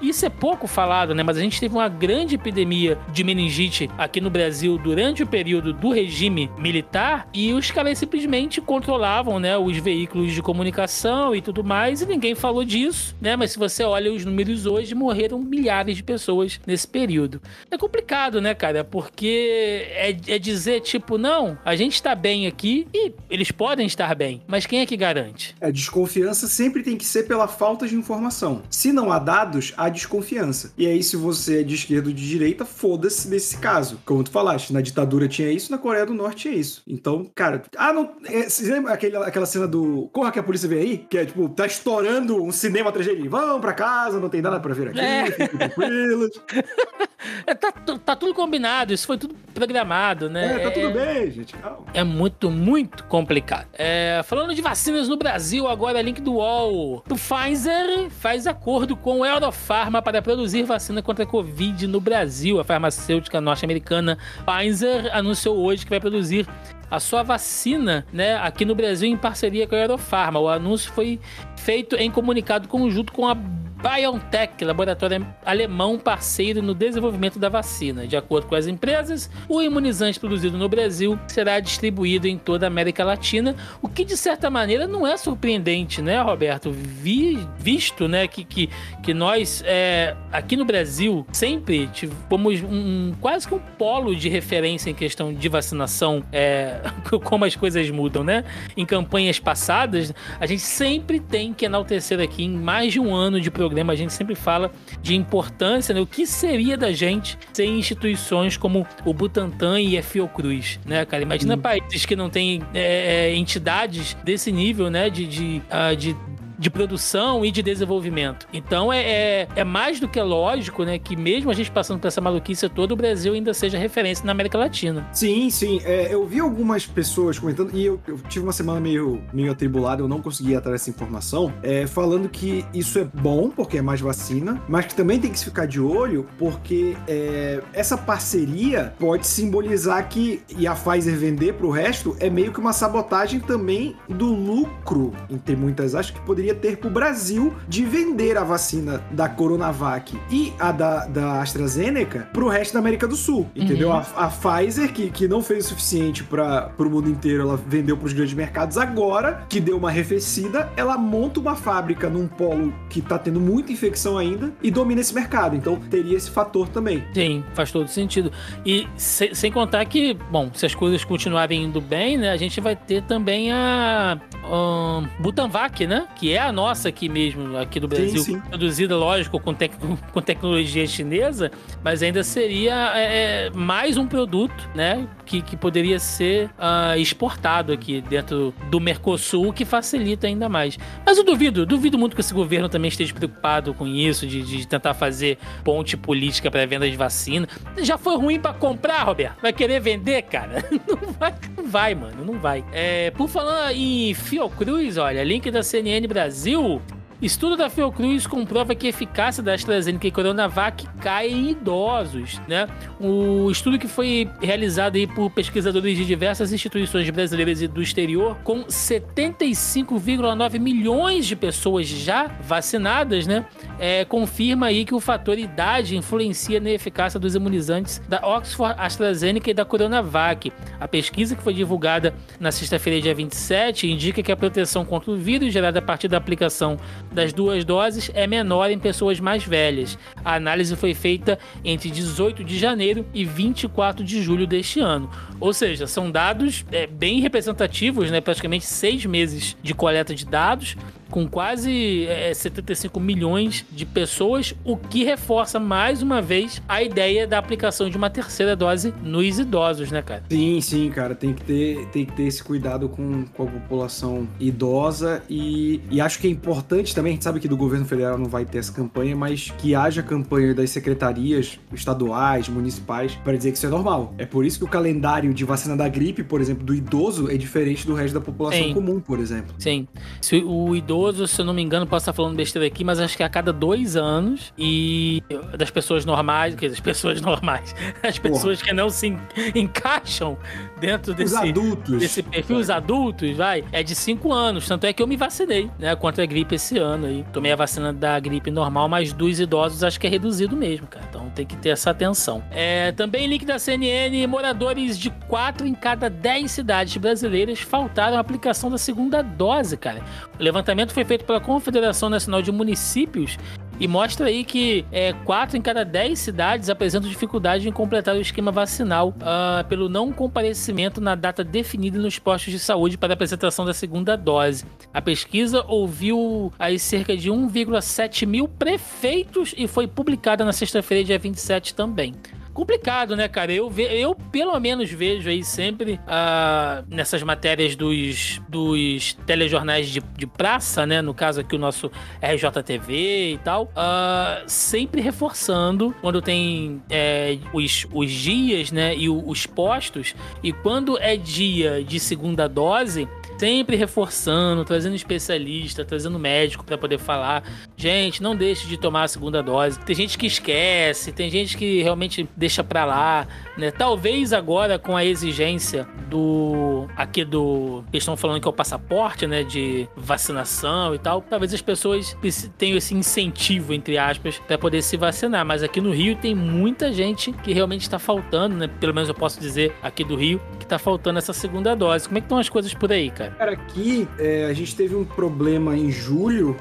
[0.00, 1.24] isso é pouco falado, né?
[1.24, 5.72] Mas a gente teve uma grande epidemia de meningite aqui no Brasil durante o período
[5.72, 11.64] do regime militar e os caras simplesmente controlavam, né, os veículos de comunicação e tudo
[11.64, 13.36] mais e ninguém falou disso, né?
[13.36, 17.40] Mas se você olha os números hoje, morreram milhares de pessoas nesse período.
[17.70, 18.84] É complicado, né, cara?
[18.84, 24.14] Porque é, é dizer tipo, não, a gente está bem aqui e eles podem estar
[24.14, 25.54] bem, mas quem é que garante?
[25.60, 28.62] A desconfiança sempre tem que ser pela falta de informação.
[28.70, 30.72] Se não há dados, há desconfiança.
[30.76, 34.00] E aí, se você é de esquerda ou de direita, foda-se nesse caso.
[34.04, 36.82] Como tu falaste, na ditadura tinha isso, na Coreia do Norte tinha isso.
[36.86, 38.16] Então, cara, ah, não.
[38.24, 40.98] É, você lembra aquele, aquela cena do Corra que a polícia vem aí?
[40.98, 43.28] Que é tipo, tá estourando um cinema dele.
[43.28, 45.26] Vão pra casa, não tem nada pra ver aqui, é.
[45.26, 46.30] fiquem tranquilos.
[47.46, 50.56] é, tá, tá tudo combinado, isso foi tudo programado, né?
[50.56, 51.54] É, tá tudo bem, gente.
[51.56, 51.86] Calma.
[51.92, 53.66] É muito, muito complicado.
[53.72, 57.02] É, falando de vacinas no Brasil, agora link do UOL.
[57.08, 62.60] O Pfizer faz acordo com o Eurofarma para produzir vacina contra a Covid no Brasil.
[62.60, 66.46] A farmacêutica norte-americana Pfizer anunciou hoje que vai produzir
[66.90, 70.40] a sua vacina, né, aqui no Brasil em parceria com a Eurofarma.
[70.40, 71.20] O anúncio foi
[71.56, 73.36] feito em comunicado conjunto com a
[73.78, 78.08] BioNTech, laboratório alemão parceiro no desenvolvimento da vacina.
[78.08, 82.68] De acordo com as empresas, o imunizante produzido no Brasil será distribuído em toda a
[82.68, 86.72] América Latina, o que de certa maneira não é surpreendente, né, Roberto?
[86.72, 88.68] Vi, visto, né, que, que,
[89.00, 91.88] que nós é, aqui no Brasil sempre
[92.28, 96.80] fomos um, quase que um polo de referência em questão de vacinação, é,
[97.22, 98.44] como as coisas mudam, né?
[98.76, 103.40] Em campanhas passadas, a gente sempre tem que enaltecer aqui em mais de um ano
[103.40, 104.70] de programa programa a gente sempre fala
[105.02, 106.00] de importância, né?
[106.00, 111.22] O que seria da gente sem instituições como o Butantan e a Fiocruz, né, cara?
[111.22, 111.60] Imagina hum.
[111.60, 115.10] países que não têm é, é, entidades desse nível, né?
[115.10, 116.16] De, de, uh, de
[116.58, 118.46] de produção e de desenvolvimento.
[118.52, 122.08] Então é, é, é, mais do que lógico, né, que mesmo a gente passando por
[122.08, 125.06] essa maluquice toda, o Brasil ainda seja referência na América Latina.
[125.12, 125.80] Sim, sim.
[125.84, 130.02] É, eu vi algumas pessoas comentando, e eu, eu, tive uma semana meio, meio atribulada,
[130.02, 134.00] eu não consegui atrás dessa informação, é, falando que isso é bom, porque é mais
[134.00, 139.26] vacina, mas que também tem que se ficar de olho, porque é, essa parceria pode
[139.26, 144.26] simbolizar que, e a Pfizer vender pro resto, é meio que uma sabotagem também do
[144.34, 149.02] lucro, entre muitas, acho que poderia poderia ter para o Brasil de vender a vacina
[149.10, 153.90] da Coronavac e a da, da AstraZeneca para o resto da América do Sul, entendeu?
[153.90, 153.96] Uhum.
[153.96, 157.96] A, a, Pfizer, que, que não fez o suficiente para o mundo inteiro, ela vendeu
[157.96, 158.78] para os grandes mercados.
[158.78, 163.72] Agora, que deu uma arrefecida, ela monta uma fábrica num polo que está tendo muita
[163.72, 165.56] infecção ainda e domina esse mercado.
[165.56, 167.04] Então, teria esse fator também.
[167.12, 168.32] Sim, faz todo sentido.
[168.64, 172.60] E se, sem contar que, bom, se as coisas continuarem indo bem, né, a gente
[172.60, 177.78] vai ter também a um, Butanvac, né, que é é a nossa aqui mesmo, aqui
[177.78, 178.40] do Brasil, sim, sim.
[178.40, 179.72] produzida, lógico, com, tec
[180.12, 181.50] com tecnologia chinesa,
[181.82, 185.06] mas ainda seria é, é, mais um produto, né?
[185.26, 190.78] Que, que poderia ser uh, exportado aqui dentro do Mercosul, que facilita ainda mais.
[191.04, 194.66] Mas eu duvido, duvido muito que esse governo também esteja preocupado com isso, de, de
[194.66, 197.46] tentar fazer ponte política para venda de vacina.
[197.78, 199.42] Já foi ruim para comprar, Roberto?
[199.42, 200.64] Vai querer vender, cara?
[200.88, 202.64] Não vai, não vai mano, não vai.
[202.72, 206.82] É, por falar em Fiocruz, olha, link da CNN Brasil Brasil
[207.20, 212.68] Estudo da Fiocruz comprova que a eficácia da AstraZeneca e Coronavac cai em idosos, né?
[213.00, 218.36] O estudo que foi realizado aí por pesquisadores de diversas instituições brasileiras e do exterior,
[218.44, 223.44] com 75,9 milhões de pessoas já vacinadas, né?
[223.80, 229.50] É, confirma aí que o fator idade influencia na eficácia dos imunizantes da Oxford AstraZeneca
[229.50, 230.52] e da Coronavac.
[230.78, 235.16] A pesquisa que foi divulgada na sexta-feira, dia 27, indica que a proteção contra o
[235.16, 236.76] vírus gerada a partir da aplicação
[237.12, 239.98] das duas doses é menor em pessoas mais velhas.
[240.24, 245.10] A análise foi feita entre 18 de janeiro e 24 de julho deste ano.
[245.40, 248.20] Ou seja, são dados é, bem representativos, né?
[248.20, 250.76] praticamente seis meses de coleta de dados
[251.10, 257.26] com quase é, 75 milhões de pessoas, o que reforça mais uma vez a ideia
[257.26, 260.24] da aplicação de uma terceira dose nos idosos, né, cara?
[260.30, 264.28] Sim, sim, cara, tem que ter, tem que ter esse cuidado com, com a população
[264.38, 268.18] idosa e, e acho que é importante também, a gente sabe que do governo federal
[268.18, 273.52] não vai ter essa campanha, mas que haja campanha das secretarias estaduais, municipais, para dizer
[273.52, 274.14] que isso é normal.
[274.18, 277.36] É por isso que o calendário de vacina da gripe, por exemplo, do idoso é
[277.36, 278.74] diferente do resto da população sim.
[278.74, 279.54] comum, por exemplo.
[279.58, 279.86] Sim.
[280.20, 282.98] Se o idoso idoso, se eu não me engano, posso estar falando besteira aqui, mas
[282.98, 284.52] acho que a cada dois anos.
[284.58, 285.22] E
[285.56, 288.68] das pessoas normais, que das pessoas normais, as pessoas Porra.
[288.68, 289.16] que não se
[289.54, 290.36] encaixam
[290.80, 291.98] dentro desse, adultos.
[291.98, 294.66] desse perfil, os adultos, vai, é de cinco anos.
[294.66, 297.24] Tanto é que eu me vacinei, né, contra a gripe esse ano aí.
[297.32, 301.04] Tomei a vacina da gripe normal, mas dos idosos acho que é reduzido mesmo, cara.
[301.08, 302.42] Então tem que ter essa atenção.
[302.50, 308.20] É, também link da CNN, moradores de quatro em cada dez cidades brasileiras faltaram a
[308.20, 310.02] aplicação da segunda dose, cara.
[310.38, 313.38] O levantamento foi feito pela Confederação Nacional de Municípios
[313.80, 318.20] e mostra aí que é, 4 em cada 10 cidades apresentam dificuldade em completar o
[318.20, 323.14] esquema vacinal uh, pelo não comparecimento na data definida nos postos de saúde para a
[323.14, 324.64] apresentação da segunda dose.
[324.92, 331.18] A pesquisa ouviu aí cerca de 1,7 mil prefeitos e foi publicada na sexta-feira, dia
[331.18, 332.14] 27 também
[332.58, 333.52] complicado, né, cara?
[333.52, 340.00] Eu, ve, eu pelo menos vejo aí sempre uh, nessas matérias dos, dos telejornais de,
[340.00, 341.00] de praça, né?
[341.00, 341.88] No caso aqui o nosso
[342.20, 348.96] RJTV e tal, uh, sempre reforçando quando tem é, os, os dias, né?
[348.96, 350.16] E os postos.
[350.42, 353.06] E quando é dia de segunda dose,
[353.38, 357.44] sempre reforçando, trazendo especialista, trazendo médico para poder falar.
[357.76, 359.78] Gente, não deixe de tomar a segunda dose.
[359.80, 363.70] Tem gente que esquece, tem gente que realmente deixa para lá, né?
[363.70, 369.26] Talvez agora com a exigência do aqui do que estão falando que é o passaporte,
[369.26, 372.16] né, de vacinação e tal, talvez as pessoas
[372.56, 376.92] tenham esse incentivo entre aspas para poder se vacinar, mas aqui no Rio tem muita
[376.92, 378.68] gente que realmente está faltando, né?
[378.80, 382.06] Pelo menos eu posso dizer aqui do Rio que está faltando essa segunda dose.
[382.08, 383.27] Como é que estão as coisas por aí, cara?
[383.36, 386.56] Cara, aqui é, a gente teve um problema em julho,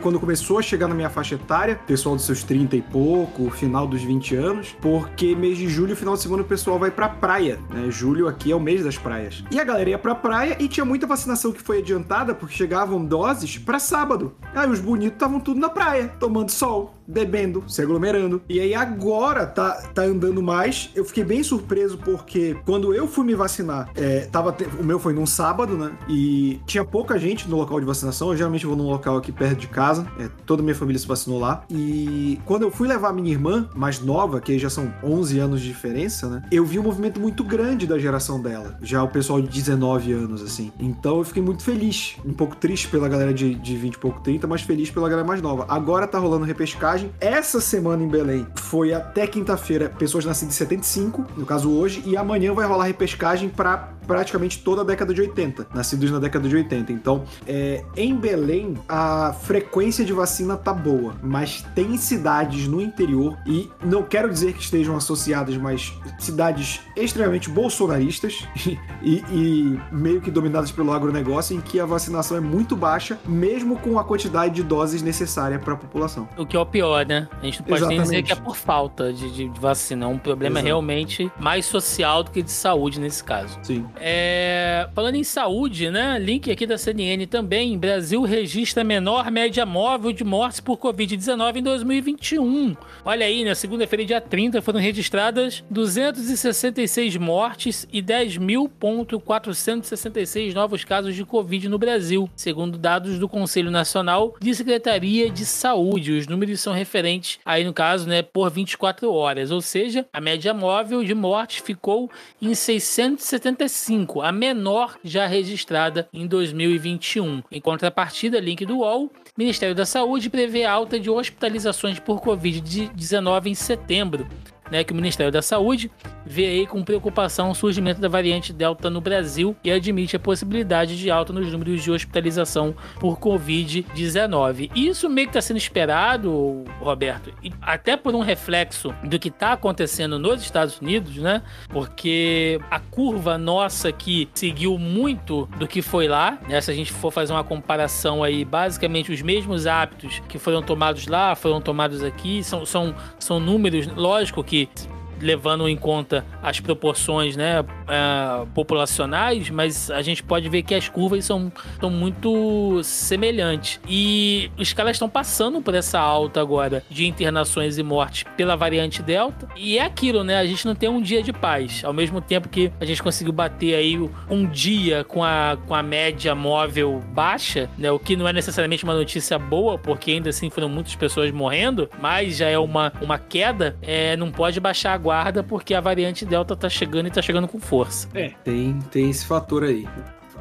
[0.00, 3.86] quando começou a chegar na minha faixa etária, pessoal dos seus 30 e pouco, final
[3.86, 7.58] dos 20 anos, porque mês de julho, final de semana, o pessoal vai pra praia,
[7.70, 7.90] né?
[7.90, 9.44] Julho aqui é o mês das praias.
[9.50, 13.04] E a galera ia pra praia e tinha muita vacinação que foi adiantada, porque chegavam
[13.04, 14.34] doses para sábado.
[14.54, 18.42] Aí os bonitos estavam tudo na praia, tomando sol, bebendo, se aglomerando.
[18.48, 20.90] E aí agora tá, tá andando mais.
[20.94, 25.14] Eu fiquei bem surpreso porque quando eu fui me vacinar, é, tava, o meu foi
[25.14, 25.92] num sábado, né?
[26.08, 28.30] E tinha pouca gente no local de vacinação.
[28.30, 30.06] Eu geralmente vou num local aqui perto de casa.
[30.18, 31.64] É, toda a minha família se vacinou lá.
[31.70, 35.60] E quando eu fui levar minha irmã, mais nova, que aí já são 11 anos
[35.60, 36.42] de diferença, né?
[36.52, 38.76] Eu vi um movimento muito grande da geração dela.
[38.82, 40.70] Já o pessoal de 19 anos, assim.
[40.78, 42.16] Então eu fiquei muito feliz.
[42.24, 45.26] Um pouco triste pela galera de, de 20 e pouco 30, mas feliz pela galera
[45.26, 45.64] mais nova.
[45.68, 51.26] Agora tá rolando repescagem essa semana em Belém foi até quinta-feira, pessoas nascidas em 75,
[51.36, 55.68] no caso hoje, e amanhã vai rolar repescagem para praticamente toda a década de 80,
[55.74, 56.90] nascidos na década de 80.
[56.90, 63.36] Então, é, em Belém, a frequência de vacina tá boa, mas tem cidades no interior,
[63.46, 68.46] e não quero dizer que estejam associadas, mas cidades extremamente bolsonaristas
[69.02, 73.78] e, e meio que dominadas pelo agronegócio, em que a vacinação é muito baixa, mesmo
[73.78, 76.26] com a quantidade de doses necessária para a população.
[76.38, 77.28] O que é o pior, né?
[77.42, 80.18] A gente não pode nem dizer que é por falta de, de, vacina, é um
[80.18, 80.66] problema Exato.
[80.66, 83.58] realmente mais social do que de saúde nesse caso.
[83.62, 83.86] Sim.
[84.00, 86.18] É, falando em saúde, né?
[86.18, 87.76] Link aqui da CNN também.
[87.78, 92.74] Brasil registra menor média móvel de mortes por Covid-19 em 2021.
[93.04, 101.24] Olha aí, na segunda-feira, dia 30, foram registradas 266 mortes e 10.466 novos casos de
[101.24, 106.12] Covid no Brasil, segundo dados do Conselho Nacional de Secretaria de Saúde.
[106.12, 110.54] Os números são referentes, aí no caso, né, por 24 horas, ou seja, a média
[110.54, 112.08] móvel de mortes ficou
[112.40, 117.42] em 675 5, a menor já registrada em 2021.
[117.50, 123.54] Em contrapartida, link do UOL, Ministério da Saúde prevê alta de hospitalizações por Covid-19 em
[123.54, 124.28] setembro,
[124.70, 125.90] né, que o Ministério da Saúde
[126.24, 130.98] vê aí com preocupação o surgimento da variante Delta no Brasil e admite a possibilidade
[130.98, 134.70] de alta nos números de hospitalização por Covid-19.
[134.74, 140.18] Isso meio que está sendo esperado, Roberto, até por um reflexo do que está acontecendo
[140.18, 141.42] nos Estados Unidos, né?
[141.68, 146.60] Porque a curva nossa aqui seguiu muito do que foi lá, né?
[146.60, 151.06] Se a gente for fazer uma comparação aí, basicamente os mesmos hábitos que foram tomados
[151.06, 156.60] lá foram tomados aqui, são, são, são números, lógico que que levando em conta as
[156.60, 162.80] proporções né, uh, populacionais, mas a gente pode ver que as curvas são, são muito
[162.82, 163.80] semelhantes.
[163.88, 169.02] E os caras estão passando por essa alta agora de internações e mortes pela variante
[169.02, 169.48] Delta.
[169.56, 170.38] E é aquilo, né?
[170.38, 171.82] A gente não tem um dia de paz.
[171.84, 173.98] Ao mesmo tempo que a gente conseguiu bater aí
[174.30, 177.90] um dia com a, com a média móvel baixa, né?
[177.90, 181.88] O que não é necessariamente uma notícia boa, porque ainda assim foram muitas pessoas morrendo,
[182.00, 186.26] mas já é uma, uma queda, é, não pode baixar agora guarda porque a variante
[186.26, 188.06] Delta tá chegando e tá chegando com força.
[188.14, 189.88] É, tem, tem esse fator aí.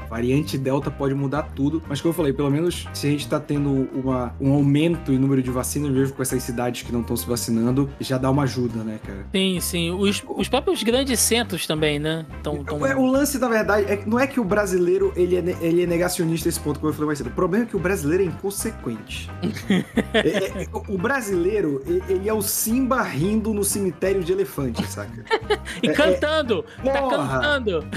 [0.10, 3.39] Variante Delta pode mudar tudo, mas como eu falei, pelo menos se a gente tá
[3.39, 7.15] tendo uma, um aumento em número de vacinas, mesmo com essas cidades que não estão
[7.15, 9.26] se vacinando, já dá uma ajuda, né, cara?
[9.32, 9.91] Sim, sim.
[9.91, 12.26] Os, os próprios grandes centros também, né?
[12.41, 12.78] Tão, tão...
[12.78, 16.50] O lance, na verdade, é, não é que o brasileiro ele é, ele é negacionista
[16.50, 17.28] esse ponto, como eu falei mais cedo.
[17.28, 19.30] O problema é que o brasileiro é inconsequente.
[20.13, 25.26] é, é, o brasileiro, ele é o Simba rindo no cemitério de elefante, saca?
[25.82, 26.65] e é, cantando!
[26.84, 27.88] É, tá cantando!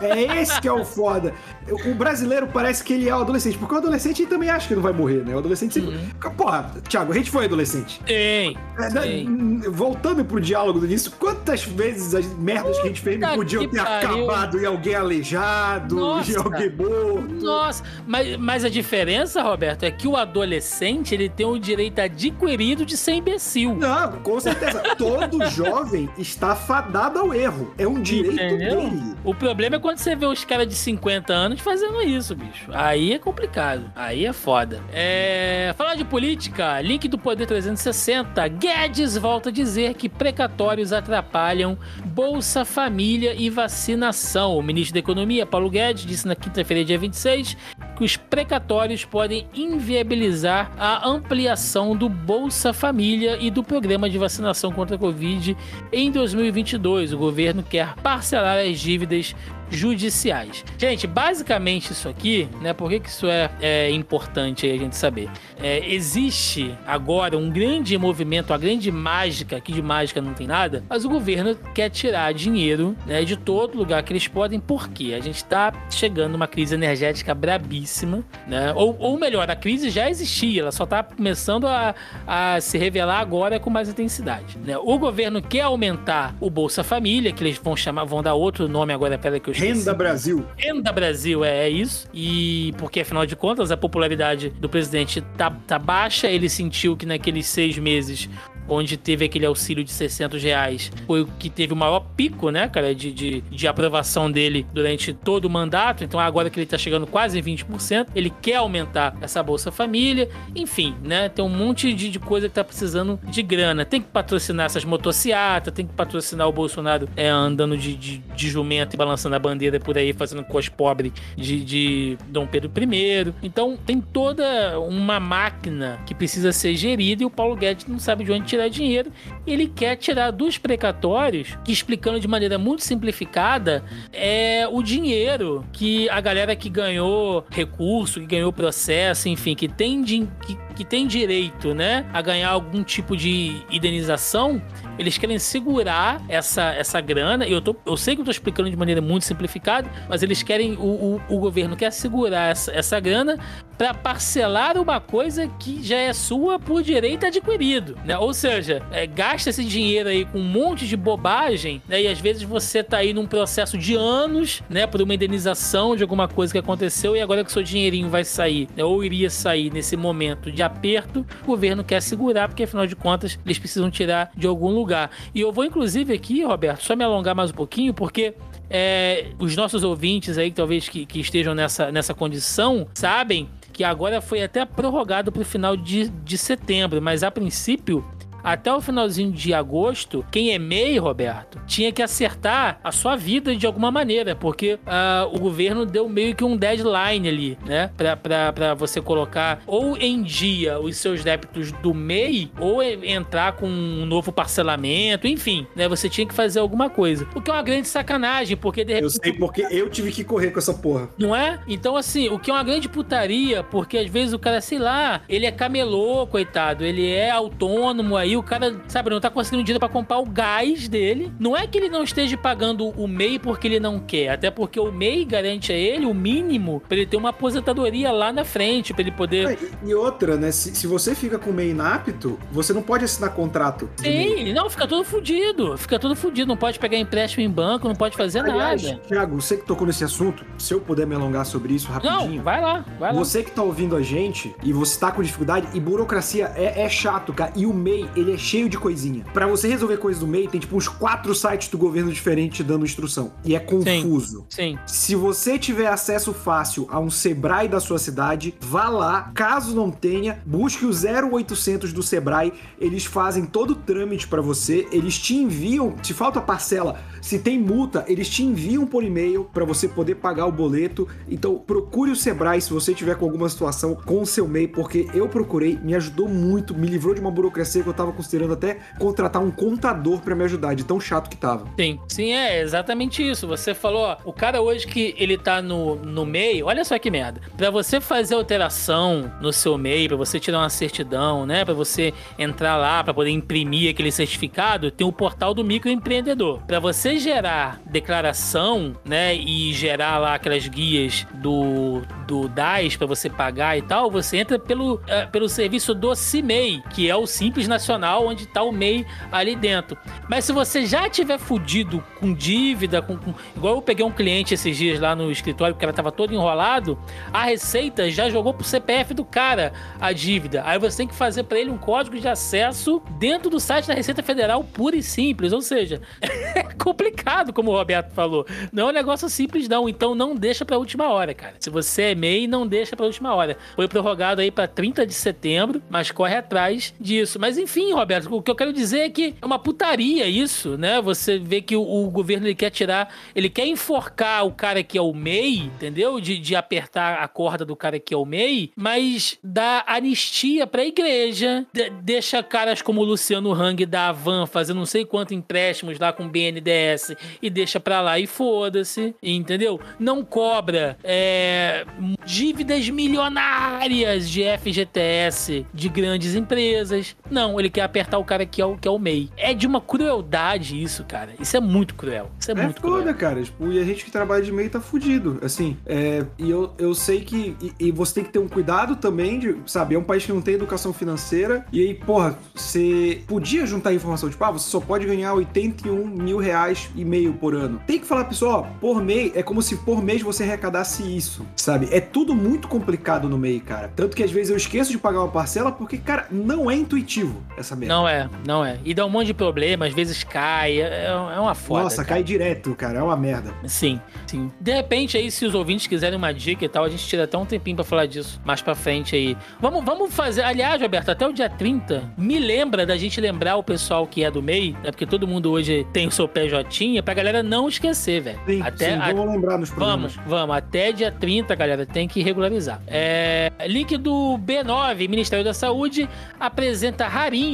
[0.00, 1.34] É esse que é o foda.
[1.70, 4.82] O brasileiro parece que ele é o adolescente, porque o adolescente também acha que não
[4.82, 5.34] vai morrer, né?
[5.34, 5.96] O adolescente sempre.
[5.96, 6.30] Uhum.
[6.36, 8.00] Porra, Thiago, a gente foi adolescente.
[8.04, 8.56] Tem.
[8.78, 9.24] É, né,
[9.70, 13.82] voltando pro diálogo do início, quantas vezes as merdas que a gente fez podiam ter
[13.82, 14.26] pariu.
[14.30, 16.32] acabado em alguém aleijado, Nossa.
[16.32, 17.34] em alguém morto?
[17.42, 22.84] Nossa, mas, mas a diferença, Roberto, é que o adolescente ele tem o direito adquirido
[22.84, 23.74] de ser imbecil.
[23.74, 24.82] Não, com certeza.
[24.96, 27.72] Todo jovem está fadado ao erro.
[27.78, 28.80] É um direito Entendeu?
[28.82, 29.14] dele.
[29.24, 32.70] O problema é quando você vê os caras de 50 anos fazendo isso, bicho.
[32.72, 33.90] Aí é complicado.
[33.94, 34.80] Aí é foda.
[34.92, 35.74] É...
[35.76, 38.46] Falar de política, link do Poder 360.
[38.48, 44.56] Guedes volta a dizer que precatórios atrapalham Bolsa Família e vacinação.
[44.56, 47.56] O ministro da Economia, Paulo Guedes, disse na quinta-feira, dia 26,
[47.96, 54.70] que os precatórios podem inviabilizar a ampliação do Bolsa Família e do programa de vacinação
[54.70, 55.56] contra a Covid
[55.92, 57.12] em 2022.
[57.12, 59.34] O governo quer parcelar as dívidas
[59.70, 60.64] judiciais.
[60.78, 62.72] Gente, basicamente isso aqui, né?
[62.72, 65.28] Por que, que isso é, é importante a gente saber?
[65.60, 70.84] É, existe agora um grande movimento, a grande mágica, aqui de mágica não tem nada,
[70.88, 75.20] mas o governo quer tirar dinheiro né, de todo lugar que eles podem, porque a
[75.20, 78.72] gente está chegando numa crise energética brabíssima, né?
[78.74, 81.94] Ou, ou melhor, a crise já existia, ela só está começando a,
[82.26, 84.58] a se revelar agora com mais intensidade.
[84.58, 84.76] Né?
[84.78, 88.92] O governo quer aumentar o Bolsa Família, que eles vão chamar, vão dar outro nome
[88.92, 90.44] agora, pera que eu Renda Brasil.
[90.56, 92.08] Renda Brasil, é, é, isso.
[92.12, 96.28] E porque, afinal de contas, a popularidade do presidente tá, tá baixa.
[96.28, 98.28] Ele sentiu que naqueles seis meses
[98.68, 102.68] onde teve aquele auxílio de 600 reais, foi o que teve o maior pico, né,
[102.68, 106.04] cara, de, de, de aprovação dele durante todo o mandato.
[106.04, 110.28] Então, agora que ele tá chegando quase em 20%, ele quer aumentar essa Bolsa Família.
[110.54, 113.84] Enfim, né, tem um monte de, de coisa que tá precisando de grana.
[113.84, 118.48] Tem que patrocinar essas motocicletas, tem que patrocinar o Bolsonaro é, andando de, de, de
[118.48, 123.32] jumento e balançando a bandeira por aí, fazendo cos pobre de, de Dom Pedro I.
[123.42, 128.24] Então, tem toda uma máquina que precisa ser gerida e o Paulo Guedes não sabe
[128.24, 129.12] de onde tirar dinheiro,
[129.46, 136.08] ele quer tirar dos precatórios, que explicando de maneira muito simplificada, é o dinheiro que
[136.08, 140.26] a galera que ganhou recurso, que ganhou processo, enfim, que tem, que,
[140.74, 144.60] que tem direito, né, a ganhar algum tipo de indenização,
[144.98, 147.46] eles querem segurar essa, essa grana.
[147.46, 150.74] Eu, tô, eu sei que eu tô explicando de maneira muito simplificada, mas eles querem,
[150.74, 153.38] o, o, o governo quer segurar essa, essa grana
[153.76, 158.16] para parcelar uma coisa que já é sua por direito adquirido, né?
[158.16, 162.02] Ou seja, é, gasta esse dinheiro aí com um monte de bobagem, né?
[162.02, 164.86] E às vezes você tá aí num processo de anos, né?
[164.86, 168.66] Por uma indenização de alguma coisa que aconteceu e agora que seu dinheirinho vai sair,
[168.74, 168.82] né?
[168.82, 173.38] Ou iria sair nesse momento de aperto, o governo quer segurar, porque afinal de contas
[173.44, 175.10] eles precisam tirar de algum lugar lugar.
[175.34, 178.34] E eu vou, inclusive, aqui, Roberto, só me alongar mais um pouquinho, porque
[178.70, 184.20] é, os nossos ouvintes aí, talvez que, que estejam nessa, nessa condição, sabem que agora
[184.22, 188.02] foi até prorrogado para o final de, de setembro, mas a princípio
[188.46, 193.56] até o finalzinho de agosto, quem é MEI, Roberto, tinha que acertar a sua vida
[193.56, 197.90] de alguma maneira, porque uh, o governo deu meio que um deadline ali, né?
[197.96, 203.54] Pra, pra, pra você colocar ou em dia os seus débitos do MEI, ou entrar
[203.54, 205.88] com um novo parcelamento, enfim, né?
[205.88, 207.26] Você tinha que fazer alguma coisa.
[207.34, 209.16] O que é uma grande sacanagem, porque de repente.
[209.16, 211.08] Eu sei porque eu tive que correr com essa porra.
[211.18, 211.58] Não é?
[211.66, 215.22] Então, assim, o que é uma grande putaria, porque às vezes o cara, sei lá,
[215.28, 219.80] ele é camelô, coitado, ele é autônomo aí, o cara, sabe, não tá conseguindo dinheiro
[219.80, 221.32] para comprar o gás dele.
[221.38, 224.78] Não é que ele não esteja pagando o MEI porque ele não quer, até porque
[224.78, 228.92] o MEI garante a ele o mínimo para ele ter uma aposentadoria lá na frente,
[228.92, 229.58] para ele poder.
[229.84, 230.50] E outra, né?
[230.50, 233.88] Se, se você fica com o MEI inapto, você não pode assinar contrato.
[233.96, 235.76] Sim, não, fica todo fudido.
[235.76, 236.48] Fica todo fudido.
[236.48, 239.00] Não pode pegar empréstimo em banco, não pode fazer Aliás, nada.
[239.06, 242.36] Thiago, você que tocou nesse assunto, se eu puder me alongar sobre isso rapidinho.
[242.36, 243.18] Não, vai lá, vai lá.
[243.18, 246.88] Você que tá ouvindo a gente e você tá com dificuldade, e burocracia é, é
[246.88, 247.52] chato, cara.
[247.54, 249.24] E o MEI, ele ele é cheio de coisinha.
[249.32, 252.84] Para você resolver coisas do MEI, tem tipo uns quatro sites do governo diferentes dando
[252.84, 253.32] instrução.
[253.44, 254.44] E é confuso.
[254.48, 254.78] Sim.
[254.86, 259.30] Se você tiver acesso fácil a um Sebrae da sua cidade, vá lá.
[259.34, 262.52] Caso não tenha, busque o 0800 do Sebrae.
[262.80, 264.86] Eles fazem todo o trâmite para você.
[264.90, 269.64] Eles te enviam, se falta parcela, se tem multa, eles te enviam por e-mail para
[269.64, 271.06] você poder pagar o boleto.
[271.28, 275.08] Então procure o Sebrae se você tiver com alguma situação com o seu MEI, porque
[275.14, 278.78] eu procurei, me ajudou muito, me livrou de uma burocracia que eu tava considerando até
[278.98, 281.66] contratar um contador para me ajudar, de tão chato que tava.
[281.78, 283.46] Sim, sim, é exatamente isso.
[283.46, 287.10] Você falou, ó, o cara hoje que ele tá no, no MEI, olha só que
[287.10, 287.40] merda.
[287.56, 292.12] Pra você fazer alteração no seu MEI, pra você tirar uma certidão, né, pra você
[292.38, 296.60] entrar lá, pra poder imprimir aquele certificado, tem o portal do microempreendedor.
[296.66, 303.28] Pra você gerar declaração, né, e gerar lá aquelas guias do, do DAS pra você
[303.28, 307.66] pagar e tal, você entra pelo, é, pelo serviço do CIMEI, que é o Simples
[307.66, 309.96] Nacional, onde tá o MEI ali dentro.
[310.28, 314.54] Mas se você já tiver fudido com dívida, com, com- igual eu peguei um cliente
[314.54, 316.98] esses dias lá no escritório, porque ela tava todo enrolado,
[317.32, 320.62] a Receita já jogou pro CPF do cara a dívida.
[320.66, 323.94] Aí você tem que fazer pra ele um código de acesso dentro do site da
[323.94, 325.52] Receita Federal, puro e simples.
[325.52, 328.46] Ou seja, é complicado, como o Roberto falou.
[328.72, 329.88] Não é um negócio simples, não.
[329.88, 331.54] Então não deixa pra última hora, cara.
[331.58, 333.56] Se você é MEI, não deixa pra última hora.
[333.74, 337.38] Foi prorrogado aí pra 30 de setembro, mas corre atrás disso.
[337.40, 341.00] Mas enfim, Roberto, o que eu quero dizer é que é uma putaria isso, né?
[341.00, 344.96] Você vê que o, o governo ele quer tirar, ele quer enforcar o cara que
[344.98, 346.20] é o MEI, entendeu?
[346.20, 350.84] De, de apertar a corda do cara que é o MEI, mas dá anistia pra
[350.84, 355.98] igreja, de- deixa caras como o Luciano Hang da Avan fazendo não sei quanto empréstimos
[355.98, 359.80] lá com o BNDES e deixa pra lá e foda-se, entendeu?
[359.98, 361.84] Não cobra é,
[362.24, 367.16] dívidas milionárias de FGTS de grandes empresas.
[367.30, 369.30] Não, ele quer apertar o cara que é o, que é o MEI.
[369.36, 371.34] É de uma crueldade isso, cara.
[371.38, 372.30] Isso é muito cruel.
[372.40, 373.14] Isso é, É muito foda, cruel.
[373.14, 373.42] cara.
[373.42, 375.38] Tipo, e a gente que trabalha de meio tá fudido.
[375.42, 377.54] Assim, é, e eu, eu sei que.
[377.60, 379.94] E, e você tem que ter um cuidado também, de, sabe?
[379.94, 381.66] É um país que não tem educação financeira.
[381.70, 386.38] E aí, porra, você podia juntar informação, tipo, ah, você só pode ganhar 81 mil
[386.38, 387.78] reais e meio por ano.
[387.86, 391.44] Tem que falar, pessoal, ó, por mês, é como se por mês você arrecadasse isso,
[391.54, 391.88] sabe?
[391.90, 393.92] É tudo muito complicado no meio, cara.
[393.94, 397.42] Tanto que às vezes eu esqueço de pagar uma parcela porque, cara, não é intuitivo
[397.66, 397.94] essa merda.
[397.94, 398.78] Não é, não é.
[398.84, 401.84] E dá um monte de problema, às vezes cai, é, é uma foda.
[401.84, 402.08] Nossa, cara.
[402.08, 402.98] cai direto, cara.
[402.98, 403.52] É uma merda.
[403.66, 404.50] Sim, sim.
[404.60, 407.36] De repente aí, se os ouvintes quiserem uma dica e tal, a gente tira até
[407.36, 409.36] um tempinho pra falar disso mais pra frente aí.
[409.60, 413.62] Vamos, vamos fazer, aliás, Roberto, até o dia 30, me lembra da gente lembrar o
[413.62, 414.90] pessoal que é do MEI, né?
[414.90, 418.40] Porque todo mundo hoje tem o seu PJ, pra galera não esquecer, velho.
[418.46, 420.14] Sim, Até, sim, a- vamos lembrar nos programas.
[420.14, 420.56] Vamos, vamos.
[420.56, 422.80] Até dia 30, galera, tem que regularizar.
[422.86, 426.08] É, link do B9, Ministério da Saúde,
[426.38, 427.06] apresenta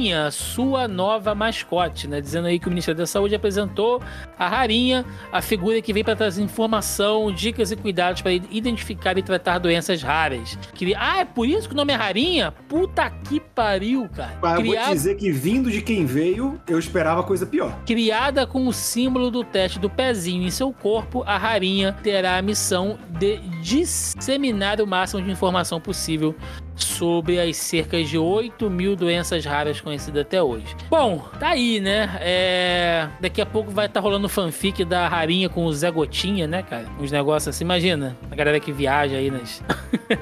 [0.03, 2.19] Rarinha, sua nova mascote, né?
[2.19, 4.01] Dizendo aí que o Ministério da Saúde apresentou
[4.37, 9.23] a Rarinha, a figura que vem para trazer informação, dicas e cuidados para identificar e
[9.23, 10.57] tratar doenças raras.
[10.73, 10.97] Queria...
[10.99, 12.51] Ah, é por isso que o nome é Rarinha?
[12.67, 14.37] Puta que pariu, cara.
[14.59, 17.73] Eu vou dizer que vindo de quem veio, eu esperava coisa pior.
[17.85, 22.41] Criada com o símbolo do teste do pezinho em seu corpo, a Rarinha terá a
[22.41, 26.35] missão de disseminar o máximo de informação possível
[26.75, 30.75] sobre as cerca de 8 mil doenças raras conhecidas até hoje.
[30.89, 32.17] Bom, tá aí, né?
[32.19, 36.63] É, Daqui a pouco vai estar rolando fanfic da Rarinha com o Zé Gotinha, né,
[36.63, 36.85] cara?
[36.99, 38.17] Uns negócios assim, imagina.
[38.31, 39.61] A galera que viaja aí nas.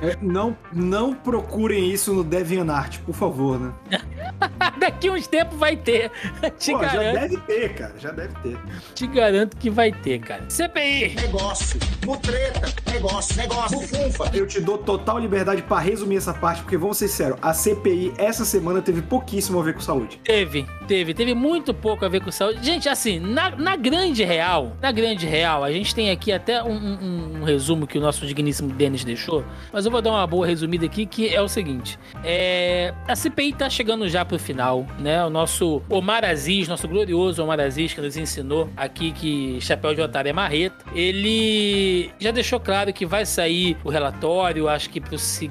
[0.02, 3.74] É, não, não procurem isso no DeviantArt, por favor, né?
[4.80, 6.10] Daqui uns tempos vai ter.
[6.58, 7.94] Te Pô, já garanto, deve ter, cara.
[8.00, 8.58] Já deve ter.
[8.96, 10.44] te garanto que vai ter, cara.
[10.50, 11.16] CPI!
[11.16, 14.32] negócio, mutreta, negócio, negócio, funfa.
[14.34, 18.14] Eu te dou total liberdade pra resumir essa parte, porque vamos ser sinceros, a CPI
[18.18, 20.20] essa semana teve pouquíssimo a ver com saúde.
[20.24, 22.66] Teve, teve, teve muito pouco a ver com saúde.
[22.66, 26.72] Gente, assim, na, na grande real, na grande real, a gente tem aqui até um,
[26.76, 30.46] um- um resumo que o nosso digníssimo Denis deixou, mas eu vou dar uma boa
[30.48, 35.24] resumida aqui, que é o seguinte: é, a CPI tá chegando já pro final, né?
[35.24, 40.02] O nosso Omar Aziz, nosso glorioso Omar Aziz, que nos ensinou aqui que chapéu de
[40.02, 45.18] otário é marreta, ele já deixou claro que vai sair o relatório, acho que pro,
[45.20, 45.50] se-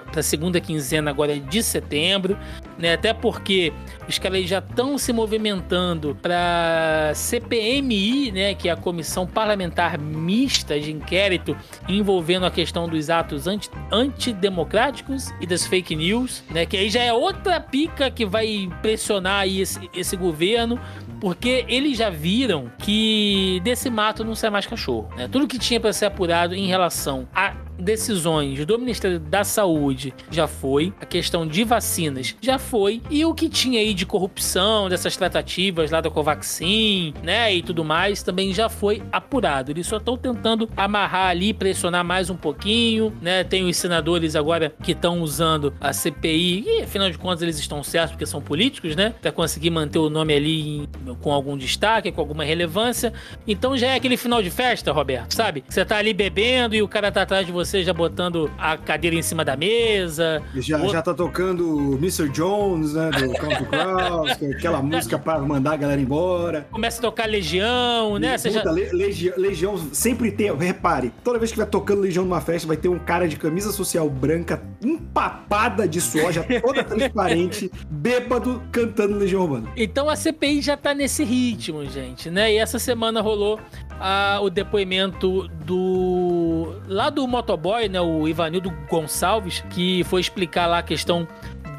[0.00, 2.36] pra, pra segunda quinzena agora de setembro,
[2.78, 2.94] né?
[2.94, 3.72] Até porque
[4.08, 8.54] os caras já estão se movimentando para CPMI, né?
[8.54, 11.56] Que é a Comissão Parlamentar Mista de Inquérito
[11.88, 16.66] envolvendo a questão dos atos anti- antidemocráticos e das fake news, né?
[16.66, 20.78] Que aí já é outra pica que vai pressionar esse, esse governo,
[21.20, 25.28] porque eles já viram que desse mato não sai mais cachorro, né?
[25.30, 30.46] Tudo que tinha para ser apurado em relação a decisões do Ministério da Saúde já
[30.46, 33.02] foi, a questão de vacinas já foi.
[33.10, 37.84] E o que tinha aí de corrupção, dessas tratativas lá da Covaxin, né, e tudo
[37.84, 39.70] mais, também já foi apurado.
[39.70, 43.44] Eles só estão tentando amarrar ali, pressionar mais um pouquinho, né?
[43.44, 47.82] Tem os senadores agora que estão usando a CPI, e afinal de contas eles estão
[47.82, 49.14] certos porque são políticos, né?
[49.20, 53.12] Pra conseguir manter o nome ali em, com algum destaque, com alguma relevância.
[53.46, 55.64] Então já é aquele final de festa, Roberto, sabe?
[55.68, 59.16] Você tá ali bebendo e o cara tá atrás de você já botando a cadeira
[59.16, 60.42] em cima da mesa.
[60.56, 62.28] Já, O- já tá tocando Mr.
[62.28, 63.10] Jones, né?
[63.10, 66.66] Do Country Cross, é aquela música pra mandar a galera embora.
[66.70, 68.36] Começa a tocar Legião, né?
[68.38, 68.50] Já...
[68.60, 70.50] Puta, Le- Legião, Legião sempre tem.
[70.54, 73.72] Repare, toda vez que vai tocando Legião numa festa, vai ter um cara de camisa
[73.72, 79.68] social branca, empapada de suor, já toda transparente, bêbado, cantando Legião Urbana.
[79.76, 82.52] Então a CPI já tá nesse ritmo, gente, né?
[82.52, 83.58] E essa semana rolou
[83.98, 86.78] ah, o depoimento do.
[86.86, 88.00] lá do motoboy, né?
[88.00, 91.26] O Ivanildo Gonçalves, que foi explicar lá a questão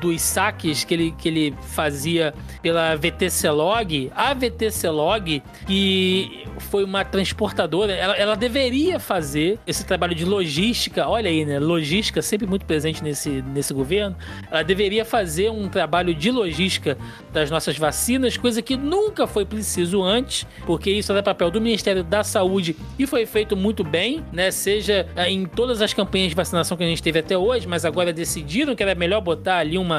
[0.02, 4.12] dos saques que ele, que ele fazia pela VTC Log.
[4.16, 11.08] A VTC Log, que foi uma transportadora, ela, ela deveria fazer esse trabalho de logística.
[11.08, 11.60] Olha aí, né?
[11.60, 14.16] Logística sempre muito presente nesse, nesse governo.
[14.50, 16.98] Ela deveria fazer um trabalho de logística
[17.32, 22.04] das nossas vacinas, coisa que nunca foi preciso antes, porque isso era papel do Ministério
[22.04, 24.50] da Saúde e foi feito muito bem, né?
[24.50, 27.86] Seja eh, em todas as campanhas de vacinação que a gente teve até hoje, mas
[27.86, 29.91] agora decidiram que era melhor botar ali uma.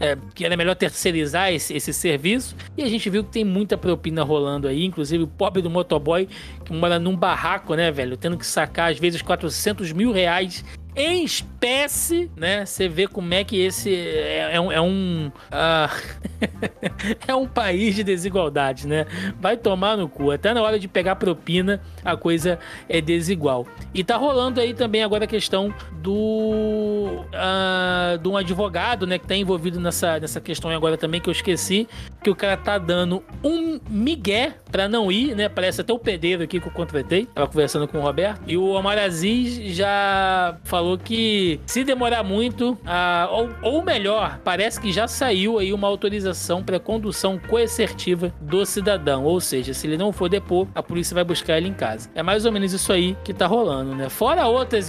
[0.00, 2.56] Eh, que era melhor terceirizar esse, esse serviço.
[2.76, 6.28] E a gente viu que tem muita propina rolando aí, inclusive o pobre do motoboy
[6.64, 8.16] que mora num barraco, né, velho?
[8.16, 10.64] Tendo que sacar às vezes 400 mil reais
[10.94, 12.66] em espécie, né?
[12.66, 14.72] Você vê como é que esse é, é um.
[14.72, 15.90] É um, ah,
[17.26, 19.06] é um país de desigualdade, né?
[19.40, 20.30] Vai tomar no cu.
[20.30, 23.66] Até na hora de pegar propina, a coisa é desigual.
[23.94, 27.24] E tá rolando aí também agora a questão do.
[27.32, 29.18] ah, de um advogado, né?
[29.18, 31.88] Que tá envolvido nessa, nessa questão agora também, que eu esqueci.
[32.22, 35.48] Que o cara tá dando um migué pra não ir, né?
[35.48, 37.26] Parece até o pedreiro aqui que eu contratei.
[37.26, 38.40] Tava conversando com o Roberto.
[38.46, 44.80] E o Omar Aziz já falou que se demorar muito, ah, ou, ou melhor, parece
[44.80, 46.31] que já saiu aí uma autorização
[46.62, 49.24] para condução coercitiva do cidadão.
[49.24, 52.10] Ou seja, se ele não for depor, a polícia vai buscar ele em casa.
[52.14, 54.08] É mais ou menos isso aí que tá rolando, né?
[54.08, 54.88] Fora outras,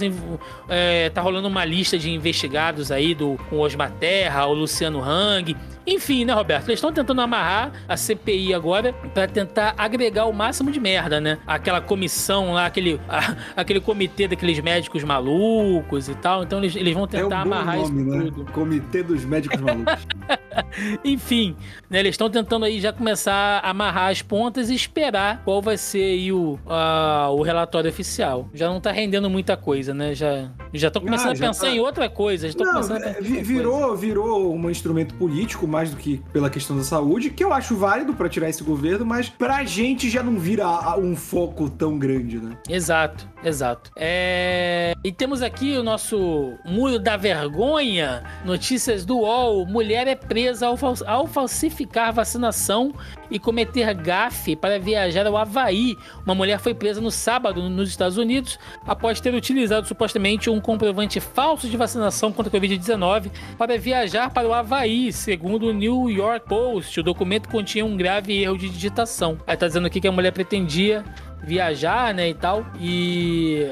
[0.68, 5.56] é, tá rolando uma lista de investigados aí do com Osmar Terra, o Luciano Hang.
[5.86, 6.68] Enfim, né, Roberto?
[6.68, 11.38] Eles estão tentando amarrar a CPI agora para tentar agregar o máximo de merda, né?
[11.46, 16.42] Aquela comissão lá, aquele, a- aquele comitê daqueles médicos malucos e tal.
[16.42, 18.24] Então eles, eles vão É um tentar amarrar nome, isso né?
[18.24, 18.52] tudo.
[18.52, 20.06] Comitê dos Médicos Malucos.
[21.04, 21.56] Enfim,
[21.90, 25.76] né, eles estão tentando aí já começar a amarrar as pontas e esperar qual vai
[25.76, 28.48] ser aí o, a- o relatório oficial.
[28.54, 30.14] Já não tá rendendo muita coisa, né?
[30.14, 31.72] Já já estão começando Ah, a já pensar tá.
[31.72, 32.48] em outra coisa.
[32.50, 33.42] Já Não, começando a é, pensar coisa.
[33.44, 37.76] virou, virou um instrumento político mais do que pela questão da saúde, que eu acho
[37.76, 40.66] válido pra tirar esse governo, mas pra gente já não vira
[40.98, 42.56] um foco tão grande, né?
[42.68, 43.90] Exato, exato.
[43.96, 48.22] É, E temos aqui o nosso muro da vergonha.
[48.44, 49.66] Notícias do UOL.
[49.66, 52.92] Mulher é presa ao, fal- ao falsificar vacinação
[53.30, 55.96] e cometer gafe para viajar ao Havaí.
[56.24, 61.18] Uma mulher foi presa no sábado nos Estados Unidos após ter utilizado supostamente um comprovante
[61.20, 66.48] falso de vacinação contra a Covid-19 para viajar para o Havaí, segundo o New York
[66.48, 67.00] Post.
[67.00, 69.38] O documento continha um grave erro de digitação.
[69.46, 71.04] Aí tá dizendo aqui que a mulher pretendia
[71.42, 73.66] viajar, né, e tal, e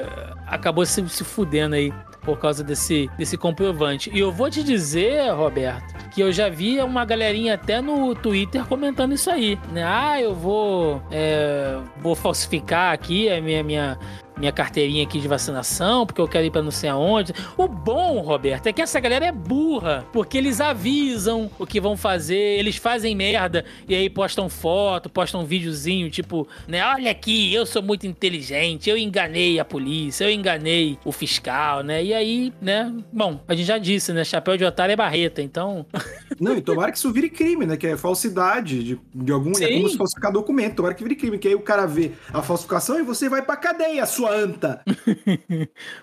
[0.45, 1.91] acabou se, se fudendo aí
[2.21, 4.09] por causa desse, desse comprovante.
[4.13, 8.65] E eu vou te dizer, Roberto, que eu já vi uma galerinha até no Twitter
[8.65, 9.83] comentando isso aí, né?
[9.83, 13.99] Ah, eu vou, é, vou falsificar aqui a minha, minha,
[14.37, 17.33] minha carteirinha aqui de vacinação, porque eu quero ir pra não sei aonde.
[17.57, 21.95] O bom, Roberto, é que essa galera é burra, porque eles avisam o que vão
[21.95, 27.53] fazer, eles fazem merda e aí postam foto, postam um videozinho, tipo, né, olha aqui,
[27.53, 32.03] eu sou muito inteligente, eu enganei a polícia, eu enganei o fiscal, né?
[32.03, 35.85] E aí, né, bom, a gente já disse, né, chapéu de otário é barreta, então,
[36.39, 37.77] Não, e tomara que isso vire crime, né?
[37.77, 39.51] Que é falsidade de, de algum.
[39.51, 39.73] É Sim.
[39.75, 40.75] como se falsificar documento.
[40.75, 43.55] Tomara que vire crime, que aí o cara vê a falsificação e você vai pra
[43.55, 44.83] cadeia, sua anta.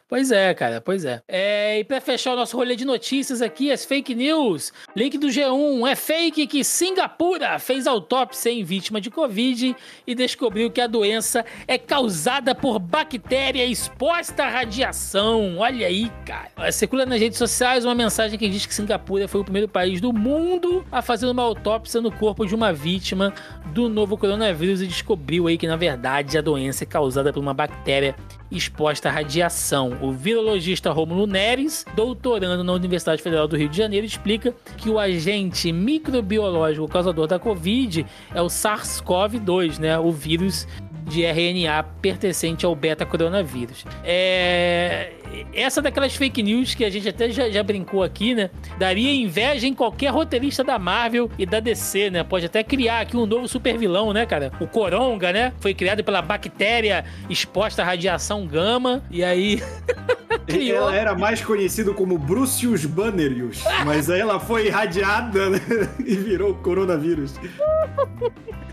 [0.09, 1.23] Pois é, cara, pois é.
[1.29, 4.73] é e pra fechar o nosso rolê de notícias aqui, as fake news.
[4.97, 5.89] Link do G1.
[5.89, 11.45] É fake que Singapura fez autópsia em vítima de Covid e descobriu que a doença
[11.69, 15.59] é causada por bactéria exposta à radiação.
[15.59, 16.73] Olha aí, cara.
[16.73, 20.13] Circula nas redes sociais uma mensagem que diz que Singapura foi o primeiro país do
[20.13, 23.33] mundo a fazer uma autópsia no corpo de uma vítima
[23.67, 27.55] do novo coronavírus e descobriu aí que, na verdade, a doença é causada por uma
[27.55, 28.10] bactéria
[28.51, 29.99] exposta à radiação.
[30.01, 34.99] O virologista Romulo Neres, doutorando na Universidade Federal do Rio de Janeiro, explica que o
[34.99, 38.05] agente microbiológico causador da Covid
[38.35, 39.99] é o SARS-CoV-2, né?
[39.99, 40.67] O vírus
[41.07, 43.85] de RNA pertencente ao beta-coronavírus.
[44.05, 45.13] É...
[45.55, 48.51] Essa daquelas fake news que a gente até já, já, brincou aqui, né?
[48.79, 52.25] Daria inveja em qualquer roteirista da Marvel e da DC, né?
[52.25, 54.51] Pode até criar aqui um novo super vilão, né, cara?
[54.61, 55.53] O Coronga, né?
[55.61, 59.05] Foi criado pela bactéria exposta à radiação gama.
[59.11, 59.63] E aí.
[60.47, 60.89] criou...
[60.89, 65.61] Ela era mais conhecido como Brucius Bannerius, mas aí ela foi irradiada né?
[66.05, 67.35] e virou coronavírus.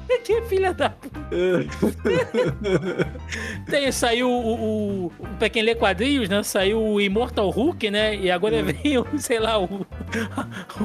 [0.24, 1.20] que filha da puta.
[3.70, 5.12] Tem, saiu o, o, o.
[5.38, 6.42] Pra quem lê quadrinhos, né?
[6.44, 8.16] Saiu o Immortal Hulk, né?
[8.16, 9.86] E agora vem o, sei lá, o.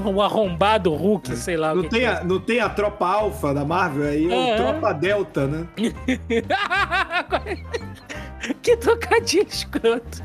[0.04, 1.72] O arrombado Hulk, sei lá.
[1.74, 4.92] Não, tem, a, não tem a tropa alfa da Marvel, aí é, é o tropa
[4.92, 5.66] delta, né?
[8.62, 10.22] que trocadilho escroto.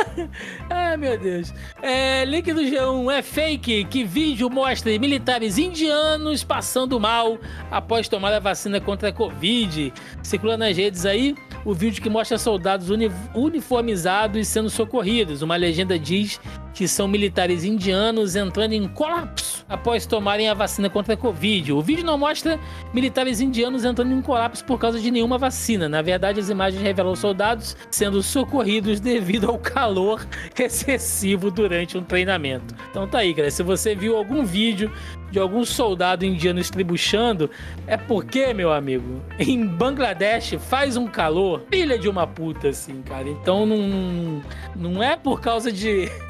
[0.70, 1.52] ah, meu Deus.
[1.82, 3.84] É, link do G1 é fake.
[3.84, 7.38] Que vídeo mostra militares indianos passando mal
[7.70, 9.92] após tomar a vacina contra a Covid.
[10.22, 11.34] Circula nas redes aí
[11.64, 15.42] o vídeo que mostra soldados uni uniformizados sendo socorridos.
[15.42, 16.40] Uma legenda diz
[16.72, 21.72] que são militares indianos entrando em colapso após tomarem a vacina contra a Covid.
[21.72, 22.58] O vídeo não mostra
[22.92, 25.88] militares indianos entrando em colapso por causa de nenhuma vacina.
[25.88, 30.26] Na verdade, as imagens revelam soldados sendo socorridos devido ao calor
[30.58, 32.74] excessivo durante um treinamento.
[32.90, 33.50] Então tá aí, cara.
[33.50, 34.90] Se você viu algum vídeo
[35.30, 37.50] de algum soldado indiano estribuchando,
[37.86, 43.28] é porque, meu amigo, em Bangladesh faz um calor, pilha de uma puta, assim, cara.
[43.28, 44.42] Então não,
[44.74, 46.08] não é por causa de.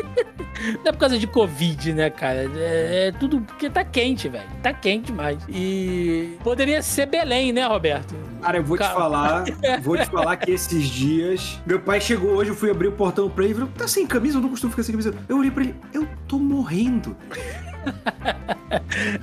[0.85, 2.51] Não é por causa de Covid, né, cara?
[2.55, 4.45] É, é tudo porque tá quente, velho.
[4.63, 5.39] Tá quente demais.
[5.49, 8.15] E poderia ser Belém, né, Roberto?
[8.43, 9.45] Cara, eu vou te falar,
[9.83, 11.59] vou te falar que esses dias.
[11.65, 14.07] Meu pai chegou hoje, eu fui abrir o portão pra ele e falou: tá sem
[14.07, 14.37] camisa?
[14.37, 15.15] Eu não costumo ficar sem camisa.
[15.27, 17.17] Eu olhei pra ele, eu tô morrendo.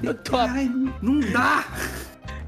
[0.03, 0.37] Eu tô.
[0.37, 0.69] Ai,
[1.01, 1.65] não dá!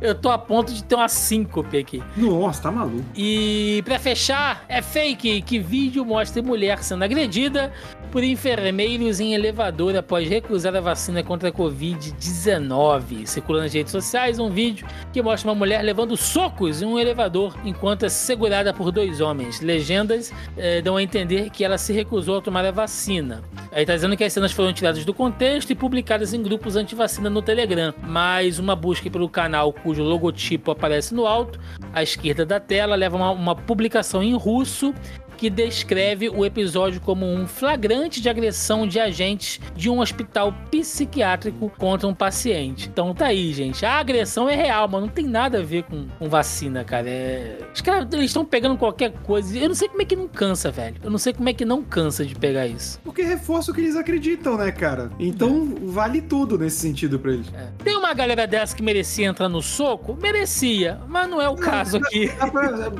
[0.02, 2.02] Eu tô a ponto de ter uma síncope aqui.
[2.16, 3.04] Nossa, tá maluco.
[3.16, 7.72] E para fechar, é fake que vídeo mostra mulher sendo agredida
[8.12, 13.26] por enfermeiros em elevador após recusar a vacina contra a Covid-19.
[13.26, 17.56] Circula nas redes sociais um vídeo que mostra uma mulher levando socos em um elevador
[17.64, 19.62] enquanto é segurada por dois homens.
[19.62, 23.43] Legendas eh, dão a entender que ela se recusou a tomar a vacina.
[23.72, 27.30] Aí tá dizendo que as cenas foram tiradas do contexto e publicadas em grupos anti-vacina
[27.30, 27.93] no Telegram.
[28.02, 31.60] Mas uma busca pelo canal cujo logotipo aparece no alto,
[31.92, 34.94] à esquerda da tela, leva uma, uma publicação em russo
[35.40, 41.72] que descreve o episódio como um flagrante de agressão de agentes de um hospital psiquiátrico
[41.78, 42.90] contra um paciente.
[42.92, 43.86] Então tá aí, gente.
[43.86, 47.10] A agressão é real, mas não tem nada a ver com, com vacina, cara.
[47.10, 47.58] É...
[47.74, 49.58] Os caras estão pegando qualquer coisa.
[49.58, 50.98] Eu não sei como é que não cansa, velho.
[51.02, 53.00] Eu não sei como é que não cansa de pegar isso.
[53.02, 55.10] Porque reforça o que eles acreditam, né, cara?
[55.18, 55.86] Então é.
[55.86, 57.48] vale tudo nesse sentido pra eles.
[57.54, 57.70] É.
[57.82, 60.18] Tem uma galera dessa que merecia entrar no soco?
[60.20, 62.32] Merecia, mas não é o caso aqui.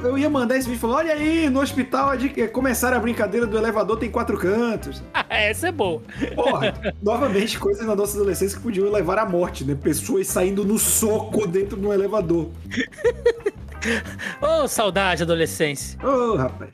[0.04, 3.48] Eu ia mandar esse vídeo e falar: olha aí, no hospital de começar a brincadeira
[3.48, 5.02] do elevador tem quatro cantos.
[5.28, 6.02] Essa é boa.
[6.36, 9.74] Porra, novamente, coisas na nossa adolescência que podiam levar à morte, né?
[9.74, 12.52] Pessoas saindo no soco dentro de um elevador.
[14.42, 15.98] Ô, oh, saudade, adolescência.
[16.04, 16.70] Ô, oh, rapaz.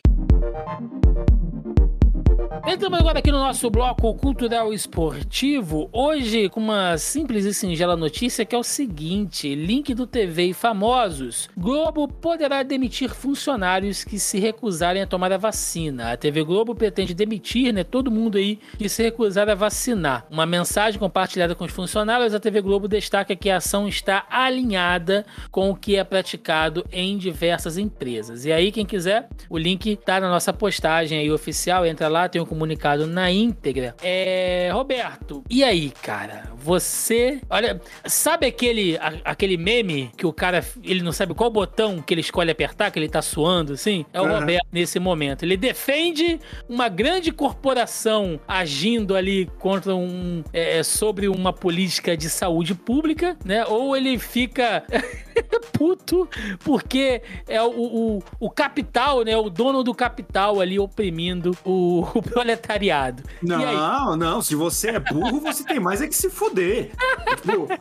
[2.67, 5.87] Entramos agora aqui no nosso bloco cultural esportivo.
[5.93, 10.53] Hoje, com uma simples e singela notícia que é o seguinte: link do TV e
[10.53, 11.47] famosos.
[11.55, 16.11] Globo poderá demitir funcionários que se recusarem a tomar a vacina.
[16.11, 20.25] A TV Globo pretende demitir, né, todo mundo aí que se recusar a vacinar.
[20.31, 25.23] Uma mensagem compartilhada com os funcionários, a TV Globo destaca que a ação está alinhada
[25.51, 28.43] com o que é praticado em diversas empresas.
[28.43, 32.41] E aí, quem quiser, o link tá na nossa postagem aí oficial, entra lá, tem
[32.41, 33.95] o comunicado na íntegra.
[34.01, 36.45] É, Roberto, e aí, cara?
[36.55, 42.01] Você, olha, sabe aquele a, aquele meme que o cara ele não sabe qual botão
[42.01, 44.05] que ele escolhe apertar, que ele tá suando assim?
[44.13, 44.39] É o uhum.
[44.39, 45.43] Roberto nesse momento.
[45.43, 52.29] Ele defende uma grande corporação agindo ali contra um é, é sobre uma política de
[52.29, 53.65] saúde pública, né?
[53.65, 54.83] Ou ele fica
[55.73, 56.27] puto
[56.63, 59.35] porque é o, o, o capital, né?
[59.35, 63.23] O dono do capital ali oprimindo o, o proletariado.
[63.41, 64.41] Não, não.
[64.41, 66.91] Se você é burro, você tem mais é que se fuder.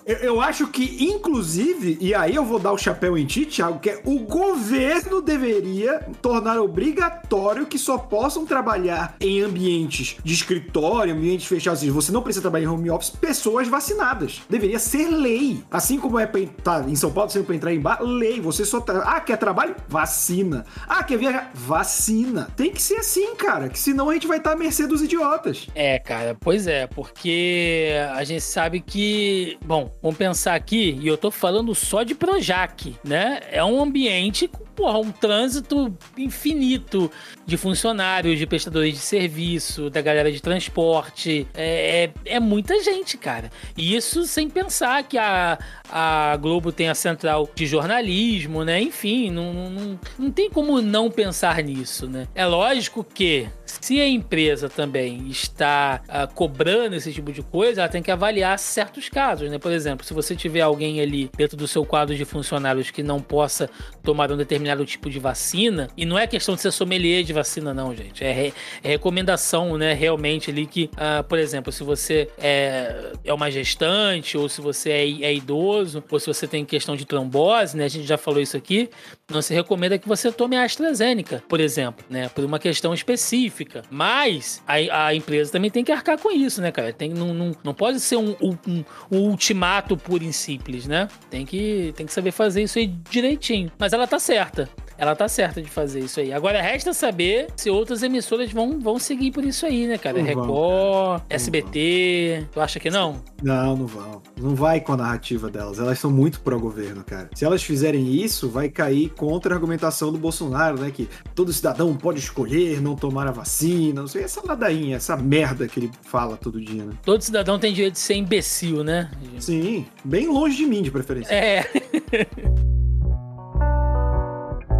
[0.07, 3.79] eu, eu, acho que, inclusive, e aí eu vou dar o chapéu em ti, Thiago,
[3.79, 11.15] que é o governo deveria tornar obrigatório que só possam trabalhar em ambientes de escritório,
[11.15, 11.81] ambientes fechados.
[11.81, 14.43] Assim, você não precisa trabalhar em home office, pessoas vacinadas.
[14.49, 15.63] Deveria ser lei.
[15.71, 18.41] Assim como é pra, tá, em São Paulo, você não pode entrar carimbar lei.
[18.41, 18.81] Você só.
[18.81, 19.01] Tra...
[19.01, 19.75] Ah, quer trabalho?
[19.89, 20.65] Vacina.
[20.89, 21.51] Ah, quer viajar?
[21.55, 22.49] Vacina.
[22.57, 23.69] Tem que ser assim, cara.
[23.69, 25.67] Que senão a gente vai estar à mercê dos idiotas.
[25.75, 29.59] É, cara, pois é, porque a gente sabe que.
[29.65, 33.41] Bom, vamos pensar aqui, e eu tô falando só de Projac, né?
[33.51, 37.11] É um ambiente com porra, um trânsito infinito
[37.47, 41.47] de funcionários, de prestadores de serviço, da galera de transporte.
[41.55, 43.51] É, é, é, muita gente, cara.
[43.77, 48.81] E isso sem pensar que a, a Globo tem a central de jornalismo, né?
[48.81, 52.27] Enfim, não, não, não tem como não pensar nisso, né?
[52.35, 53.49] É lógico que
[53.81, 58.59] se a empresa também está uh, cobrando esse tipo de coisa, ela tem que avaliar
[58.59, 59.59] certos casos, né?
[59.59, 63.21] Por exemplo, se você tiver alguém ali dentro do seu quadro de funcionários que não
[63.21, 63.69] possa
[64.03, 67.73] tomar um determinado tipo de vacina, e não é questão de ser sommelier de vacina,
[67.73, 68.25] não, gente.
[68.25, 69.93] É, re, é recomendação, né?
[69.93, 74.91] Realmente ali que, uh, por exemplo, se você é, é uma gestante, ou se você
[74.91, 77.85] é, é idoso, ou se você tem questão de trombose, né?
[77.85, 78.91] A gente já falou isso aqui,
[79.31, 82.29] não se recomenda que você tome a AstraZeneca, por exemplo, né?
[82.29, 83.83] Por uma questão específica.
[83.91, 86.93] Mas a, a empresa também tem que arcar com isso, né, cara?
[86.93, 91.09] Tem, não, não, não pode ser um, um, um ultimato puro e simples, né?
[91.31, 93.73] Tem que, tem que saber fazer isso aí direitinho.
[93.79, 94.69] Mas ela tá certa
[95.05, 96.33] ela tá certa de fazer isso aí.
[96.33, 100.19] Agora resta saber se outras emissoras vão, vão seguir por isso aí, né, cara?
[100.19, 102.37] Não Record, vão, SBT.
[102.39, 102.49] Vão.
[102.53, 103.23] Tu acha que não?
[103.43, 104.23] Não, não vão.
[104.41, 105.79] Não vai com a narrativa delas.
[105.79, 107.29] Elas são muito pró-governo, cara.
[107.35, 110.91] Se elas fizerem isso, vai cair contra a argumentação do Bolsonaro, né?
[110.91, 114.23] Que todo cidadão pode escolher não tomar a vacina, não sei.
[114.23, 116.95] Essa ladainha, essa merda que ele fala todo dia, né?
[117.03, 119.11] Todo cidadão tem direito de ser imbecil, né?
[119.39, 121.35] Sim, bem longe de mim, de preferência.
[121.35, 121.65] É.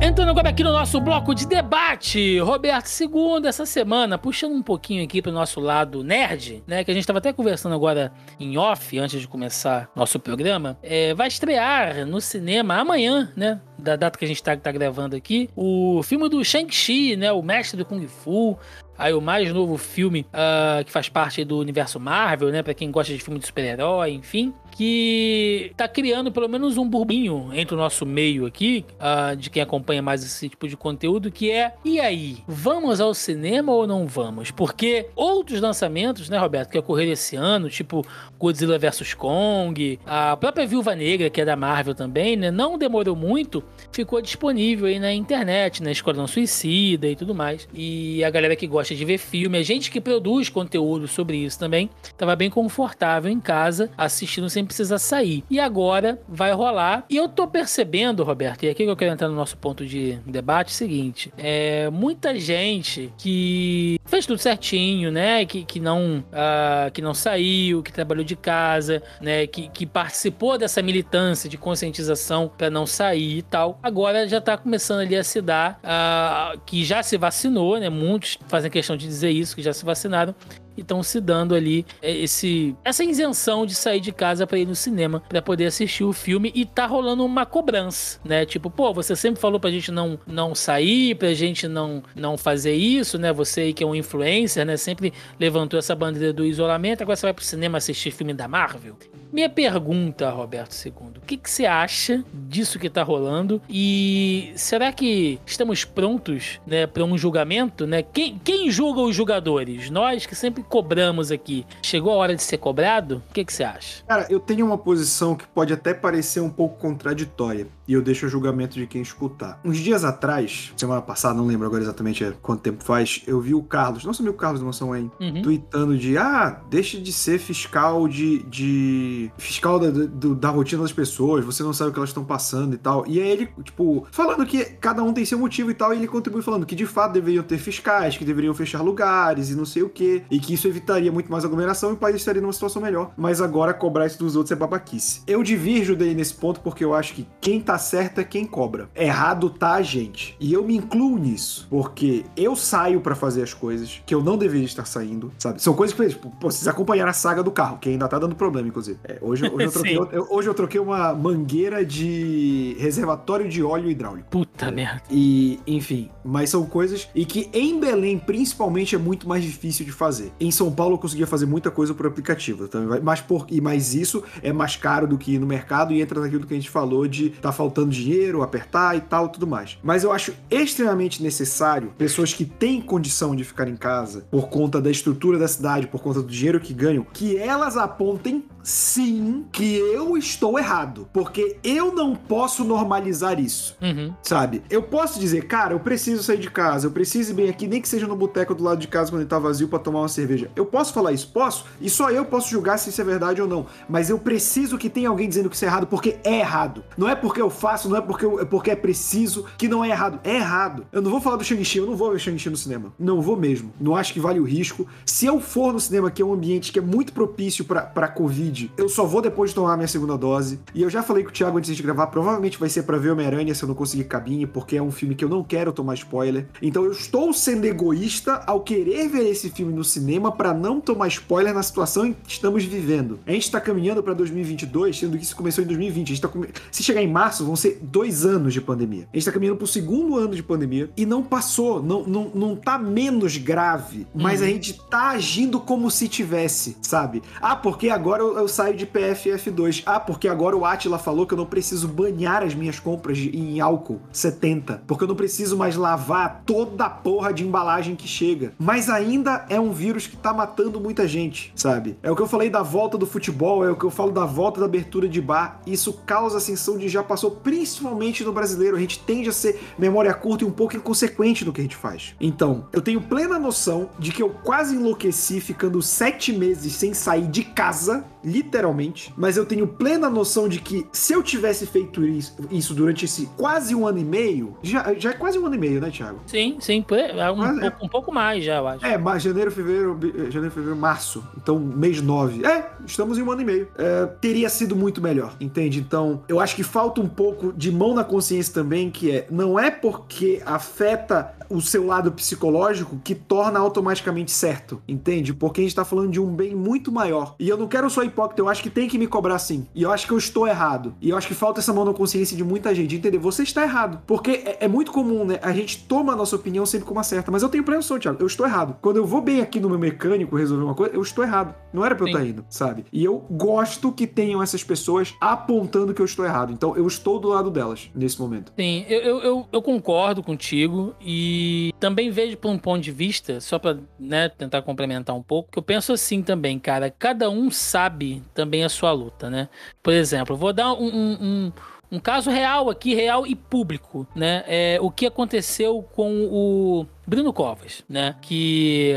[0.01, 5.03] Entrando agora aqui no nosso bloco de debate, Roberto, segundo essa semana, puxando um pouquinho
[5.03, 6.85] aqui pro nosso lado nerd, né?
[6.85, 11.15] Que a gente tava até conversando agora em off, antes de começar nosso programa, é,
[11.15, 13.61] vai estrear no cinema amanhã, né?
[13.79, 17.33] Da data que a gente tá, tá gravando aqui, o filme do Shang-Chi, né?
[17.33, 18.59] O mestre do Kung Fu,
[18.97, 22.63] Aí o mais novo filme uh, que faz parte do universo Marvel, né?
[22.63, 27.51] Pra quem gosta de filme de super-herói, enfim que tá criando pelo menos um burbinho
[27.53, 31.51] entre o nosso meio aqui, uh, de quem acompanha mais esse tipo de conteúdo, que
[31.51, 34.51] é: e aí, vamos ao cinema ou não vamos?
[34.51, 38.05] Porque outros lançamentos, né, Roberto, que ocorreram esse ano, tipo
[38.39, 43.15] Godzilla vs Kong, a própria Viúva Negra, que é da Marvel também, né, não demorou
[43.15, 43.63] muito,
[43.93, 47.69] ficou disponível aí na internet, na Esquadrão Suicida e tudo mais.
[47.73, 51.59] E a galera que gosta de ver filme, a gente que produz conteúdo sobre isso
[51.59, 55.45] também, tava bem confortável em casa assistindo sem precisa sair.
[55.51, 57.05] E agora vai rolar.
[57.09, 60.19] E eu tô percebendo, Roberto, e aqui que eu quero entrar no nosso ponto de
[60.27, 65.45] debate, é seguinte: é muita gente que fez tudo certinho, né?
[65.45, 69.47] Que, que não uh, que não saiu, que trabalhou de casa, né?
[69.47, 73.79] Que, que participou dessa militância de conscientização para não sair e tal.
[73.83, 77.89] Agora já tá começando ali a se dar uh, que já se vacinou, né?
[77.89, 80.35] Muitos fazem questão de dizer isso, que já se vacinaram
[80.77, 84.67] e estão se dando ali é, esse essa isenção de sair de casa para ir
[84.67, 88.45] no cinema para poder assistir o filme e tá rolando uma cobrança, né?
[88.45, 92.75] Tipo, pô, você sempre falou pra gente não não sair, pra gente não não fazer
[92.75, 93.33] isso, né?
[93.33, 97.27] Você aí que é um influencer, né, sempre levantou essa bandeira do isolamento, agora você
[97.27, 98.97] vai pro cinema assistir filme da Marvel.
[99.35, 104.93] Minha pergunta, Roberto II, o que, que você acha disso que tá rolando e será
[104.93, 108.01] que estamos prontos, né, para um julgamento, né?
[108.01, 109.91] Quem, quem julga os julgadores?
[109.91, 111.67] Nós que sempre cobramos aqui.
[111.83, 113.25] Chegou a hora de ser cobrado?
[113.29, 114.05] O que, que você acha?
[114.07, 117.67] Cara, eu tenho uma posição que pode até parecer um pouco contraditória.
[117.87, 119.61] E eu deixo o julgamento de quem escutar.
[119.65, 123.63] Uns dias atrás, semana passada, não lembro agora exatamente quanto tempo faz, eu vi o
[123.63, 125.43] Carlos, nosso amigo Carlos Mansão Wayne, uhum.
[125.43, 128.43] tweetando de ah, deixe de ser fiscal de.
[128.45, 132.25] de fiscal da, do, da rotina das pessoas, você não sabe o que elas estão
[132.25, 133.05] passando e tal.
[133.07, 136.07] E aí ele, tipo, falando que cada um tem seu motivo e tal, e ele
[136.09, 139.83] contribui falando que de fato deveriam ter fiscais, que deveriam fechar lugares e não sei
[139.83, 142.81] o que, e que isso evitaria muito mais aglomeração e o país estaria numa situação
[142.81, 143.13] melhor.
[143.17, 145.23] Mas agora cobrar isso dos outros é babaquice.
[145.27, 148.89] Eu divirjo dele nesse ponto porque eu acho que quem tá certo é quem cobra.
[148.95, 150.37] Errado tá a gente.
[150.39, 154.37] E eu me incluo nisso, porque eu saio para fazer as coisas que eu não
[154.37, 155.63] deveria estar saindo, sabe?
[155.63, 158.35] São coisas que, tipo, pô, vocês acompanharam a saga do carro, que ainda tá dando
[158.35, 158.99] problema, inclusive.
[159.05, 159.99] É, hoje, hoje, eu troquei,
[160.31, 164.29] hoje eu troquei uma mangueira de reservatório de óleo hidráulico.
[164.31, 164.71] Puta é.
[164.71, 165.03] merda.
[165.11, 169.93] E, enfim, mas são coisas e que em Belém, principalmente, é muito mais difícil de
[169.93, 172.69] fazer em São Paulo eu conseguia fazer muita coisa por aplicativo.
[172.69, 176.01] Também mas, por, e mais isso é mais caro do que ir no mercado e
[176.01, 179.79] entra naquilo que a gente falou de tá faltando dinheiro, apertar e tal, tudo mais.
[179.83, 184.81] Mas eu acho extremamente necessário pessoas que têm condição de ficar em casa por conta
[184.81, 189.77] da estrutura da cidade, por conta do dinheiro que ganham, que elas apontem sim que
[189.77, 191.09] eu estou errado.
[191.13, 193.77] Porque eu não posso normalizar isso.
[193.81, 194.13] Uhum.
[194.23, 194.63] Sabe?
[194.71, 197.81] Eu posso dizer, cara, eu preciso sair de casa, eu preciso ir bem aqui, nem
[197.81, 200.09] que seja no boteco do lado de casa quando ele tá vazio para tomar uma
[200.09, 200.51] cerveja.
[200.57, 201.29] Eu posso falar isso?
[201.29, 201.67] Posso.
[201.81, 203.67] E só eu posso julgar se isso é verdade ou não.
[203.89, 206.83] Mas eu preciso que tenha alguém dizendo que isso é errado porque é errado.
[206.97, 209.85] Não é porque eu faço, não é porque, eu, é porque é preciso que não
[209.85, 210.21] é errado.
[210.23, 210.87] É errado.
[210.93, 212.93] Eu não vou falar do Shang-Chi, eu não vou ver Shang-Chi no cinema.
[212.99, 213.73] Não vou mesmo.
[213.81, 214.87] Não acho que vale o risco.
[215.07, 218.09] Se eu for no cinema, que é um ambiente que é muito propício pra, pra
[218.09, 220.61] Covid, eu só vou depois de tomar minha segunda dose.
[220.75, 223.11] E eu já falei com o Thiago antes de gravar, provavelmente vai ser pra ver
[223.11, 225.95] Homem-Aranha se eu não conseguir cabine, porque é um filme que eu não quero tomar
[225.95, 226.47] spoiler.
[226.61, 231.09] Então eu estou sendo egoísta ao querer ver esse filme no cinema para não tomar
[231.09, 233.19] spoiler na situação em que estamos vivendo.
[233.27, 236.07] A gente tá caminhando pra 2022, sendo que isso começou em 2020.
[236.07, 236.49] A gente tá come...
[236.71, 239.09] Se chegar em março, vão ser dois anos de pandemia.
[239.13, 242.57] A gente tá caminhando pro segundo ano de pandemia e não passou, não, não, não
[242.57, 247.23] tá menos grave, mas a gente tá agindo como se tivesse, sabe?
[247.41, 249.83] Ah, porque agora eu, eu saio de PFF2.
[249.87, 253.37] Ah, porque agora o Atila falou que eu não preciso banhar as minhas compras de-
[253.37, 258.09] em álcool 70, porque eu não preciso mais lavar toda a porra de embalagem que
[258.09, 258.53] chega.
[258.59, 261.97] Mas ainda é um vírus que tá matando muita gente, sabe?
[262.03, 264.25] É o que eu falei da volta do futebol, é o que eu falo da
[264.25, 265.61] volta da abertura de bar.
[265.67, 268.77] Isso causa a sensação de já passou, principalmente no brasileiro.
[268.77, 271.77] A gente tende a ser memória curta e um pouco inconsequente no que a gente
[271.77, 272.15] faz.
[272.21, 277.27] Então, eu tenho plena noção de que eu quase enlouqueci ficando sete meses sem sair
[277.27, 279.13] de casa, literalmente.
[279.17, 283.27] Mas eu tenho plena noção de que se eu tivesse feito isso, isso durante esse
[283.37, 286.21] quase um ano e meio, já, já é quase um ano e meio, né, Thiago?
[286.27, 286.83] Sim, sim.
[286.83, 288.85] pô, é Um, Mas é- pouco, um pouco mais já, eu acho.
[288.87, 291.25] É, mas janeiro, fevereiro, eh, janeiro, fevereiro, março.
[291.37, 292.45] Então, mês 9.
[292.47, 293.69] É, estamos em um ano e meio.
[293.77, 295.81] É, teria sido muito melhor, entende?
[295.81, 299.59] Então, eu acho que falta um pouco de mão na consciência também, que é, não
[299.59, 305.33] é porque afeta o seu lado psicológico que torna automaticamente certo, entende?
[305.33, 307.35] Porque a gente tá falando de um bem muito maior.
[307.39, 309.67] E eu não quero só hipócrita, eu acho que tem que me cobrar sim.
[309.75, 310.95] E eu acho que eu estou errado.
[311.01, 313.19] E eu acho que falta essa mão na consciência de muita gente, entender?
[313.19, 314.03] Você está errado.
[314.07, 315.39] Porque é, é muito comum, né?
[315.43, 317.31] A gente toma a nossa opinião sempre como a certa.
[317.31, 318.21] Mas eu tenho plena noção, Thiago.
[318.21, 318.77] Eu estou errado.
[318.81, 321.55] Quando eu vou bem aqui no meu mecânico resolver uma coisa, eu estou errado.
[321.73, 322.85] Não era pra eu estar indo, sabe?
[322.93, 326.53] E eu gosto que tenham essas pessoas apontando que eu estou errado.
[326.53, 328.53] Então eu estou do lado delas nesse momento.
[328.57, 331.34] Sim, eu, eu, eu, eu concordo contigo e
[331.81, 335.59] também vejo por um ponto de vista, só pra né, tentar complementar um pouco, que
[335.59, 336.91] eu penso assim também, cara.
[336.91, 339.49] Cada um sabe também a sua luta, né?
[339.83, 341.53] Por exemplo, vou dar um, um, um-
[341.93, 344.43] um caso real aqui, real e público, né?
[344.49, 348.17] É, o que aconteceu com o Bruno Covas, né?
[348.23, 348.95] Que,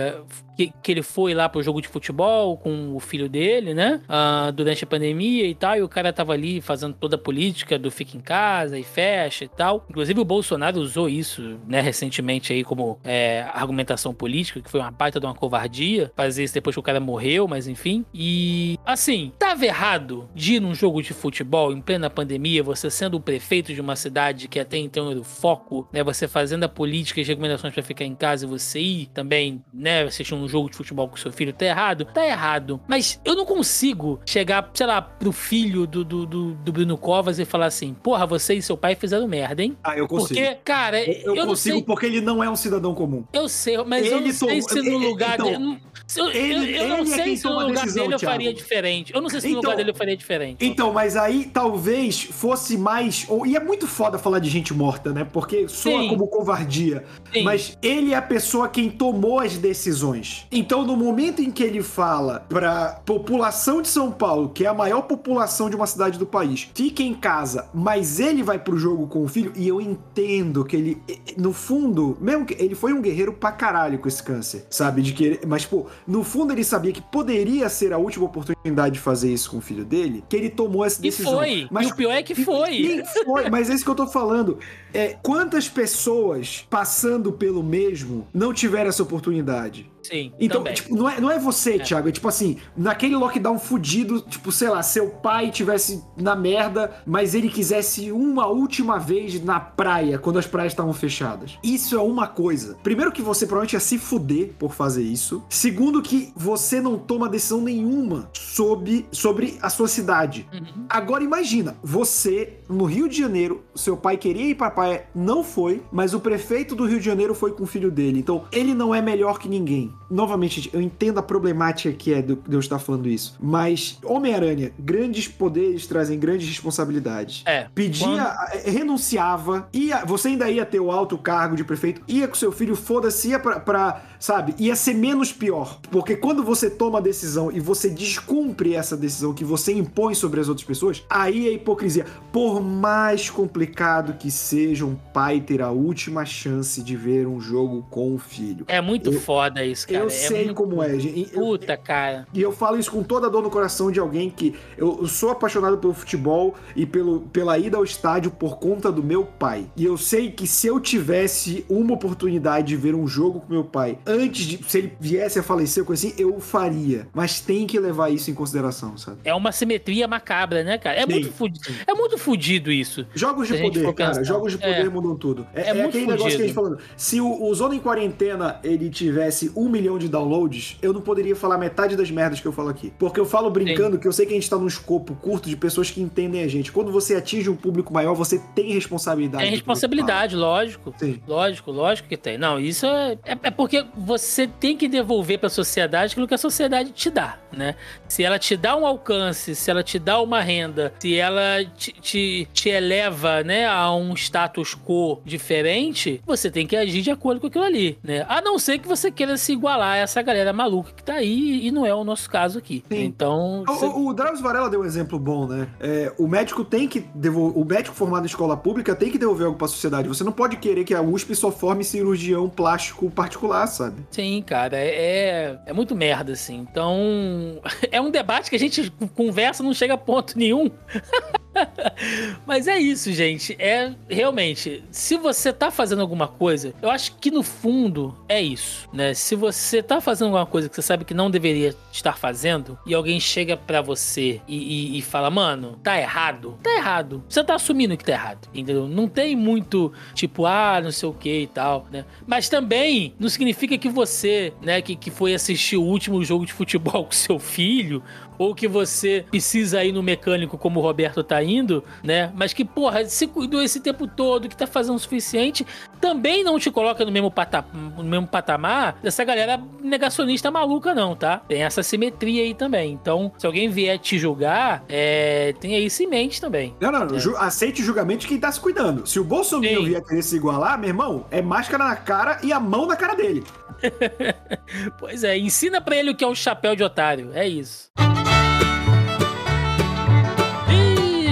[0.55, 4.01] que, que ele foi lá pro jogo de futebol com o filho dele, né?
[4.07, 7.77] Ah, durante a pandemia e tal, e o cara tava ali fazendo toda a política
[7.77, 9.85] do fica em casa e fecha e tal.
[9.89, 14.91] Inclusive o Bolsonaro usou isso, né, recentemente aí como é, argumentação política, que foi uma
[14.91, 18.05] baita de uma covardia, fazer isso depois que o cara morreu, mas enfim.
[18.13, 23.17] E, assim, tava errado de ir num jogo de futebol em plena pandemia, você sendo
[23.17, 26.69] o prefeito de uma cidade que até então era o foco, né, você fazendo a
[26.69, 30.47] política e as recomendações pra ficar em casa e você ir também, né, assistir um
[30.47, 32.05] jogo de futebol com seu filho, tá errado?
[32.05, 32.79] Tá errado.
[32.87, 37.39] Mas eu não consigo chegar, sei lá, pro filho do, do, do, do Bruno Covas
[37.39, 39.77] e falar assim, porra, você e seu pai fizeram merda, hein?
[39.83, 40.39] Ah, eu consigo.
[40.39, 41.85] Porque, cara, eu, eu eu consigo sei...
[41.85, 43.23] porque ele não é um cidadão comum.
[43.31, 45.81] Eu sei, mas eu Ele não sei se no lugar então, dele.
[46.15, 48.19] Eu, ele- eu, eu não ele é sei quem se no lugar decisão, dele eu
[48.19, 48.57] faria Thiago.
[48.57, 49.13] diferente.
[49.13, 50.65] Eu não sei se no Então- lugar dele eu faria diferente.
[50.65, 53.25] Então, mas aí talvez fosse mais.
[53.27, 55.23] Ou, e é muito foda falar de gente morta, né?
[55.25, 56.09] Porque soa Sim.
[56.09, 57.03] como covardia.
[57.33, 57.43] Sim.
[57.43, 60.45] Mas ele é a pessoa quem tomou as decisões.
[60.51, 64.73] Então, no momento em que ele fala pra população de São Paulo, que é a
[64.73, 69.07] maior população de uma cidade do país, fique em casa, mas ele vai pro jogo
[69.07, 71.01] com o filho, e eu entendo que ele,
[71.37, 75.01] no fundo, mesmo que ele foi um guerreiro pra caralho com esse câncer, sabe?
[75.01, 75.41] De querer.
[75.47, 79.51] Mas, pô, no fundo ele sabia que poderia ser a última oportunidade de fazer isso
[79.51, 81.33] com o filho dele, que ele tomou essa E decisão.
[81.35, 81.67] foi.
[81.71, 82.71] Mas e o pior é que e- foi.
[82.75, 84.59] e foi, mas é isso que eu tô falando.
[84.93, 89.89] É, quantas pessoas passando pelo mesmo não tiveram essa oportunidade?
[90.01, 90.73] Sim, Então, também.
[90.73, 92.09] tipo, não é, não é você, Thiago.
[92.09, 97.33] É tipo assim, naquele lockdown fudido, tipo, sei lá, seu pai tivesse na merda, mas
[97.35, 101.57] ele quisesse uma última vez na praia, quando as praias estavam fechadas.
[101.63, 102.77] Isso é uma coisa.
[102.83, 105.43] Primeiro que você provavelmente ia se fuder por fazer isso.
[105.49, 110.47] Segundo que você não toma decisão nenhuma sobre, sobre a sua cidade.
[110.53, 110.85] Uhum.
[110.89, 115.81] Agora imagina, você no Rio de Janeiro, seu pai queria ir pra praia, não foi,
[115.91, 118.19] mas o prefeito do Rio de Janeiro foi com o filho dele.
[118.19, 119.91] Então, ele não é melhor que ninguém.
[120.09, 125.27] Novamente, eu entendo a problemática que é de eu estar falando isso, mas Homem-Aranha, grandes
[125.27, 127.43] poderes trazem grandes responsabilidades.
[127.45, 127.67] É.
[127.75, 128.19] Pedia, quando-
[128.53, 132.51] eh, renunciava, ia, você ainda ia ter o alto cargo de prefeito, ia com seu
[132.51, 135.79] filho, foda-se, ia pra, pra, sabe, ia ser menos pior.
[135.91, 140.39] Porque quando você toma a decisão e você descumpre essa decisão que você impõe sobre
[140.39, 142.05] as outras pessoas, aí é hipocrisia.
[142.31, 147.85] Por mais complicado que seja um pai ter a última chance de ver um jogo
[147.89, 148.65] com o filho.
[148.67, 149.99] É muito Eu- foda isso, cara.
[149.99, 151.29] eu é sei muito- como é, gente.
[151.33, 152.27] Eu- Puta, cara.
[152.33, 155.05] e eu falo isso com toda a dor no coração de alguém que eu eu
[155.07, 159.69] sou apaixonado pelo futebol e pelo, pela ida ao estádio por conta do meu pai.
[159.75, 163.63] E eu sei que se eu tivesse uma oportunidade de ver um jogo com meu
[163.63, 164.59] pai, antes de.
[164.67, 167.07] Se ele viesse a falecer, coisa assim, eu o faria.
[167.13, 169.17] Mas tem que levar isso em consideração, sabe?
[169.23, 170.97] É uma simetria macabra, né, cara?
[170.97, 171.11] É Sim.
[171.11, 171.69] muito fudido.
[171.85, 173.05] É muito fudido isso.
[173.13, 174.23] Jogos de poder, cara.
[174.23, 174.89] Jogos de poder É.
[174.89, 175.47] mudam tudo.
[175.53, 176.77] É, É é muito aquele negócio que a gente fudido.
[176.77, 176.79] falando.
[176.95, 181.35] Se o, o Zona em Quarentena ele tivesse um milhão de downloads, eu não poderia
[181.35, 182.91] falar metade das merdas que eu falo aqui.
[182.97, 185.55] Porque eu falo brincando que eu sei que a gente tá num escopo curto de
[185.55, 186.71] pessoas que entendem a gente.
[186.71, 189.43] Quando você atinge um público maior, você tem responsabilidade.
[189.43, 190.93] Tem responsabilidade, lógico.
[190.97, 191.21] Sim.
[191.27, 192.37] Lógico, lógico que tem.
[192.37, 196.37] Não, isso é, é, é porque você tem que devolver pra sociedade aquilo que a
[196.37, 197.75] sociedade te dá, né?
[198.07, 201.91] Se ela te dá um alcance, se ela te dá uma renda, se ela te,
[201.93, 207.41] te, te eleva, né, a um status quo diferente, você tem que agir de acordo
[207.41, 208.25] com aquilo ali, né?
[208.29, 211.65] A não ser que você queira se igualar a essa galera maluca que tá aí
[211.65, 212.83] e não é o nosso caso aqui.
[212.91, 213.03] Sim.
[213.05, 215.67] Então, O, você- o, Drauzio Varela deu um exemplo bom, né?
[215.79, 217.61] É, o médico tem que devolver.
[217.61, 220.07] O médico formado em escola pública tem que devolver algo pra sociedade.
[220.07, 223.86] Você não pode querer que a USP só forme cirurgião plástico particular, sabe?
[224.11, 226.65] Sim, cara, é, é muito merda, assim.
[226.69, 227.61] Então,
[227.91, 230.69] é um debate que a gente conversa, não chega a ponto nenhum.
[232.45, 233.55] Mas é isso, gente.
[233.59, 238.87] É realmente, se você tá fazendo alguma coisa, eu acho que no fundo é isso,
[238.93, 239.13] né?
[239.13, 242.93] Se você tá fazendo alguma coisa que você sabe que não deveria estar fazendo e
[242.93, 247.23] alguém chega pra você e, e- e fala, mano, tá errado, tá errado.
[247.27, 248.87] Você tá assumindo que tá errado, entendeu?
[248.87, 252.05] Não tem muito tipo, ah, não sei o que e tal, né?
[252.25, 256.53] Mas também não significa que você, né, que, que foi assistir o último jogo de
[256.53, 258.01] futebol com seu filho
[258.37, 262.31] ou que você precisa ir no mecânico como o Roberto tá indo, né?
[262.35, 265.65] Mas que, porra, se cuidou esse tempo todo, que tá fazendo o suficiente,
[265.99, 271.15] também não te coloca no mesmo, pata no mesmo patamar dessa galera negacionista maluca, não,
[271.15, 271.41] tá?
[271.47, 272.93] Tem essa simetria aí também.
[272.93, 276.75] Então, se alguém vier te julgar, é, tenha isso em mente também.
[276.79, 277.19] Não, não, É.
[277.19, 279.05] ju- aceite o julgamento de quem tá se cuidando.
[279.07, 279.85] Se o Bolsonaro Sim.
[279.85, 283.15] vier querer se igualar, meu irmão, é máscara na cara e a mão na cara
[283.15, 283.43] dele.
[284.99, 287.31] Pois é, ensina pra ele o que é o chapéu de otário.
[287.33, 287.89] É isso.
[287.97, 288.36] E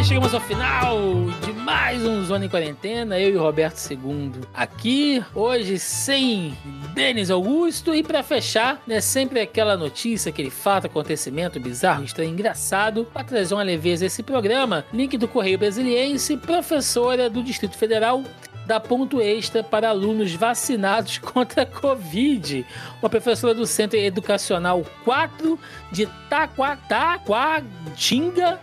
[0.05, 0.99] chegamos ao final
[1.43, 3.19] de mais um Zona em Quarentena.
[3.19, 5.23] Eu e o Roberto II aqui.
[5.33, 6.55] Hoje sem
[6.93, 7.93] Denis Augusto.
[7.93, 13.05] E pra fechar, né, sempre aquela notícia, aquele fato, acontecimento bizarro, estranho, engraçado.
[13.11, 18.23] Pra trazer uma leveza a esse programa, link do Correio Brasiliense, professora do Distrito Federal
[18.65, 22.65] dá ponto extra para alunos vacinados contra a Covid.
[23.01, 25.59] Uma professora do Centro Educacional 4
[25.91, 26.99] de Taquatinga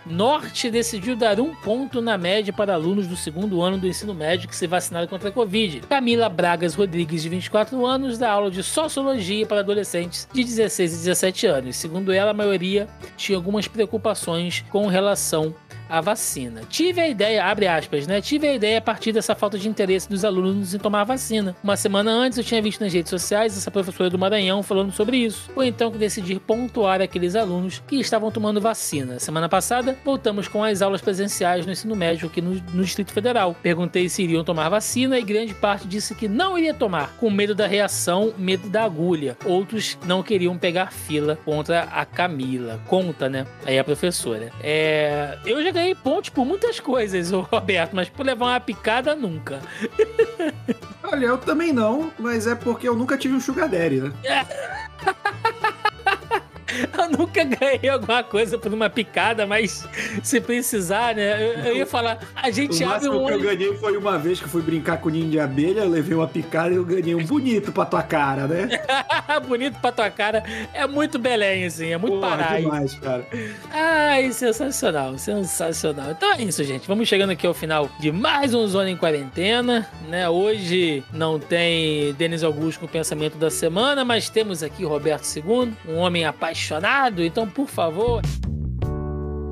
[0.04, 4.48] Norte decidiu dar um ponto na média para alunos do segundo ano do ensino médio
[4.48, 5.80] que se vacinaram contra a Covid.
[5.80, 10.96] Camila Bragas Rodrigues, de 24 anos, dá aula de Sociologia para adolescentes de 16 e
[10.96, 11.76] 17 anos.
[11.76, 15.54] Segundo ela, a maioria tinha algumas preocupações com relação
[15.92, 16.62] a vacina.
[16.70, 18.22] Tive a ideia, abre aspas, né?
[18.22, 21.54] Tive a ideia a partir dessa falta de interesse dos alunos em tomar a vacina.
[21.62, 25.18] Uma semana antes eu tinha visto nas redes sociais essa professora do Maranhão falando sobre
[25.18, 25.50] isso.
[25.54, 29.18] Foi então que decidi pontuar aqueles alunos que estavam tomando vacina.
[29.18, 33.54] Semana passada, voltamos com as aulas presenciais no ensino médio aqui no, no Distrito Federal.
[33.62, 37.54] Perguntei se iriam tomar vacina e grande parte disse que não iria tomar, com medo
[37.54, 39.36] da reação, medo da agulha.
[39.44, 42.80] Outros não queriam pegar fila contra a Camila.
[42.88, 43.46] Conta, né?
[43.66, 44.50] Aí a professora.
[44.62, 49.60] É, eu já pontos por muitas coisas, ô Roberto, mas por levar uma picada, nunca.
[51.02, 54.12] Olha, eu também não, mas é porque eu nunca tive um sugar daddy, né?
[56.96, 59.86] Eu nunca ganhei alguma coisa por uma picada, mas
[60.22, 61.42] se precisar, né?
[61.42, 64.38] Eu, eu ia falar, a gente O abre um que eu ganhei foi uma vez
[64.38, 67.14] que eu fui brincar com ninho de abelha, eu levei uma picada e eu ganhei
[67.14, 68.68] um bonito pra tua cara, né?
[69.46, 70.42] Bonito pra tua cara.
[70.72, 72.60] É muito Belém, assim, é muito Porra, Pará.
[72.60, 73.26] demais, cara.
[73.70, 76.10] Ai, sensacional, sensacional.
[76.10, 76.86] Então é isso, gente.
[76.86, 80.28] Vamos chegando aqui ao final de mais um Zona em Quarentena, né?
[80.28, 85.72] Hoje não tem Denis Augusto com o pensamento da semana, mas temos aqui Roberto II,
[85.88, 86.61] um homem apaixonado.
[87.24, 88.22] Então, por favor.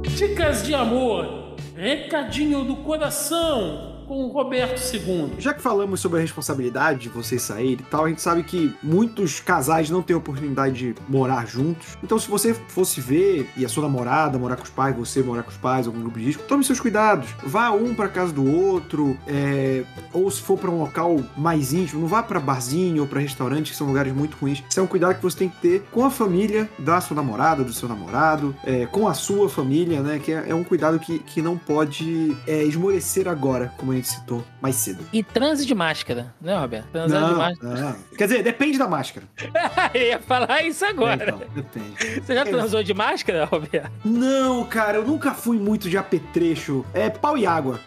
[0.02, 3.89] Dicas de amor, recadinho do coração.
[4.10, 5.34] Com o Roberto II.
[5.38, 8.74] Já que falamos sobre a responsabilidade de vocês saírem e tal, a gente sabe que
[8.82, 11.96] muitos casais não têm oportunidade de morar juntos.
[12.02, 15.44] Então, se você fosse ver e a sua namorada morar com os pais, você morar
[15.44, 17.28] com os pais, algum grupo de risco, tome seus cuidados.
[17.44, 19.84] Vá um para casa do outro, é...
[20.12, 23.70] ou se for para um local mais íntimo, não vá para barzinho ou para restaurante,
[23.70, 24.60] que são lugares muito ruins.
[24.68, 27.62] Isso é um cuidado que você tem que ter com a família da sua namorada,
[27.62, 30.18] do seu namorado, é, com a sua família, né?
[30.18, 34.08] Que é, é um cuidado que, que não pode é, esmorecer agora, como a gente
[34.08, 35.04] citou mais cedo.
[35.12, 36.86] E transe de máscara, né, Roberto?
[36.92, 37.74] Transar Não, de máscara.
[37.80, 37.96] não.
[38.16, 39.26] Quer dizer, depende da máscara.
[39.94, 41.24] Eu ia falar isso agora.
[41.24, 42.20] Então, depende.
[42.20, 43.90] Você já transou de máscara, Roberto?
[44.04, 46.84] Não, cara, eu nunca fui muito de apetrecho.
[46.94, 47.80] É pau e água.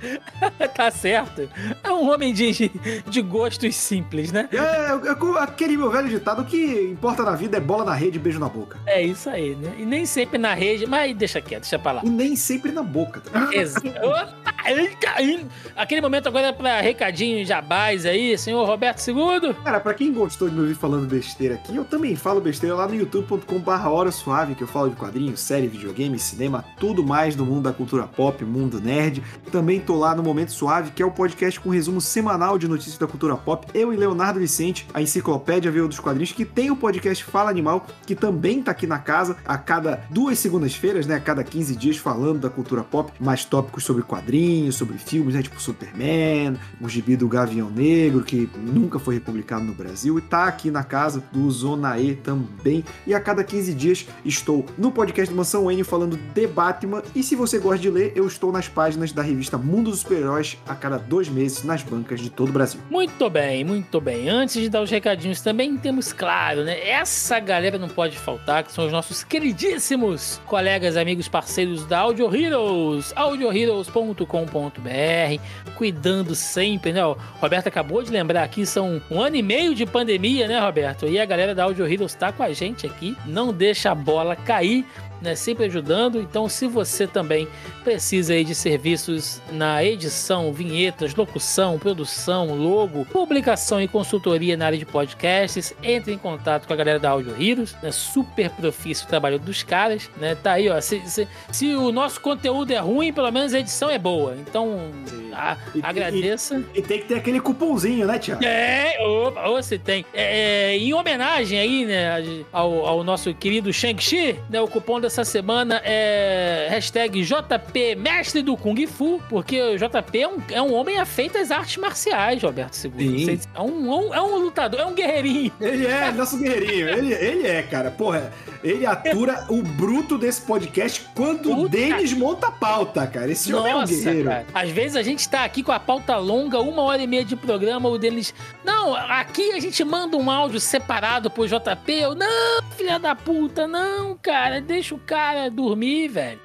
[0.74, 1.48] tá certo.
[1.82, 2.70] É um homem de,
[3.08, 4.48] de gostos simples, né?
[4.52, 7.94] É, é, é aquele meu velho ditado: o que importa na vida é bola na
[7.94, 8.78] rede e beijo na boca.
[8.86, 9.72] É isso aí, né?
[9.78, 12.02] E nem sempre na rede, mas deixa quieto, deixa pra lá.
[12.04, 13.20] E nem sempre na boca.
[13.20, 13.50] Tá?
[13.54, 14.50] Exa- Opa!
[14.66, 15.46] ele caindo.
[15.76, 19.54] Aquele momento agora é pra recadinho jabás aí, senhor Roberto II.
[19.64, 22.86] Cara, pra quem gostou de me ouvir falando besteira aqui, eu também falo besteira lá
[22.86, 27.44] no youtube.com.br Hora Suave, que eu falo de quadrinhos, série, videogame, cinema, tudo mais do
[27.44, 29.22] mundo da cultura pop, mundo nerd.
[29.50, 32.98] Também tô lá no Momento Suave, que é o podcast com resumo semanal de notícias
[32.98, 33.66] da cultura pop.
[33.72, 37.86] Eu e Leonardo Vicente, a enciclopédia Veio dos Quadrinhos, que tem o podcast Fala Animal,
[38.06, 41.14] que também tá aqui na casa a cada duas segundas-feiras, né?
[41.14, 45.42] A cada 15 dias falando da cultura pop, mais tópicos sobre quadrinhos, sobre filmes, né?
[45.42, 50.46] Tipo Superman, o gibi do Gavião Negro, que nunca foi republicado no Brasil, e tá
[50.46, 52.84] aqui na casa do Zona E também.
[53.06, 57.02] E a cada 15 dias estou no podcast do Mansão N falando de Batman.
[57.14, 60.58] E se você gosta de ler, eu estou nas páginas da revista Mundo dos Super-Heróis
[60.66, 62.80] a cada dois meses nas bancas de todo o Brasil.
[62.90, 64.28] Muito bem, muito bem.
[64.28, 66.88] Antes de dar os recadinhos, também temos, claro, né?
[66.88, 72.34] Essa galera não pode faltar, que são os nossos queridíssimos colegas, amigos, parceiros da Audio
[72.34, 77.04] Heroes, audioheroes.com.br, cuidando sempre, né?
[77.04, 81.06] O Roberto acabou de lembrar aqui, são um ano e meio de pandemia, né, Roberto?
[81.06, 84.36] E a galera da Audio Heroes tá com a gente aqui, não deixa a bola
[84.36, 84.84] cair.
[85.20, 86.18] Né, sempre ajudando.
[86.20, 87.46] Então, se você também
[87.84, 94.78] precisa aí de serviços na edição, vinhetas, locução, produção, logo, publicação e consultoria na área
[94.78, 97.90] de podcasts, entre em contato com a galera da Audio Heroes, né?
[97.92, 100.34] Super profício o trabalho dos caras, né?
[100.34, 100.80] Tá aí, ó.
[100.80, 104.34] Se, se, se o nosso conteúdo é ruim, pelo menos a edição é boa.
[104.38, 104.90] Então,
[105.34, 106.62] a- E- agradeça.
[106.74, 108.42] E tem que ter aquele cupomzinho, né, Tiago?
[108.44, 110.04] É, opa, você tem.
[110.14, 115.24] É, é, em homenagem aí, né, ao, ao nosso querido Shang-Chi, né, o cupom dessa
[115.24, 120.72] semana é hashtag JP Mestre do Kung Fu, porque o JP é um, é um
[120.72, 123.02] homem afeito às artes marciais, Roberto Seguro.
[123.02, 123.40] Sim.
[123.52, 125.52] É um, é um lutador, é um guerreirinho.
[125.60, 126.88] Ele é nosso guerreirinho.
[126.88, 127.90] Ele, ele é, cara.
[127.90, 128.32] Porra,
[128.62, 133.32] ele atura o bruto desse podcast quando o Puta Denis monta a pauta, cara.
[133.32, 134.28] Esse homem é um Nossa, guerreiro.
[134.28, 134.46] cara.
[134.54, 137.34] Às vezes a gente tá aqui com a pauta longa, uma hora e meia de
[137.34, 138.32] programa, o deles.
[138.64, 141.92] Não, aqui a gente manda um áudio separado pro JP.
[141.92, 146.40] Eu, não, filha da puta, não, cara, deixa o cara dormir, velho.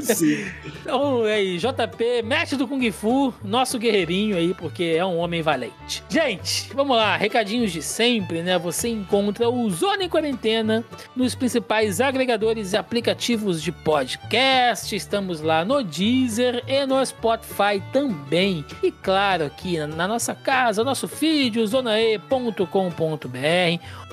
[0.00, 0.44] Sim.
[0.80, 6.02] Então, aí, JP, mestre do Kung Fu, nosso guerreirinho aí, porque é um homem valente.
[6.08, 8.56] Gente, vamos lá, recadinhos de sempre, né?
[8.58, 14.94] Você encontra o Zona em Quarentena nos principais agregadores e aplicativos de podcast.
[14.94, 18.64] Estamos lá no Deezer e no Spotify também.
[18.82, 22.66] E claro, aqui na- nossa casa, nosso feed, o zonae.com.br,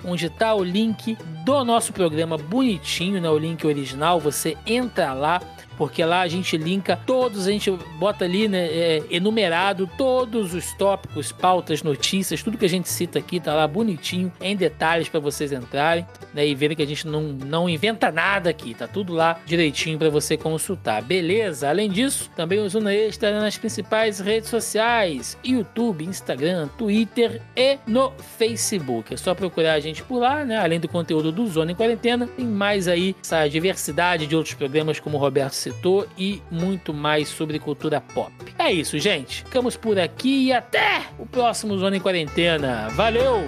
[0.04, 3.30] onde está o link do nosso programa bonitinho, né?
[3.30, 4.20] O link original.
[4.20, 5.41] Você entra lá.
[5.78, 10.74] Porque lá a gente linka todos, a gente bota ali, né, é, enumerado todos os
[10.74, 15.20] tópicos, pautas, notícias, tudo que a gente cita aqui tá lá bonitinho, em detalhes para
[15.20, 19.14] vocês entrarem, né, e verem que a gente não, não inventa nada aqui, tá tudo
[19.14, 21.70] lá direitinho para você consultar, beleza?
[21.70, 27.78] Além disso, também o Zona E estará nas principais redes sociais, YouTube, Instagram, Twitter e
[27.88, 29.14] no Facebook.
[29.14, 30.58] É só procurar a gente por lá, né?
[30.58, 35.00] Além do conteúdo do Zona em Quarentena, tem mais aí essa diversidade de outros programas,
[35.00, 38.34] como o Roberto citou, e muito mais sobre cultura pop.
[38.57, 39.43] É isso, gente.
[39.43, 42.89] Ficamos por aqui e até o próximo Zona em Quarentena.
[42.89, 43.47] Valeu!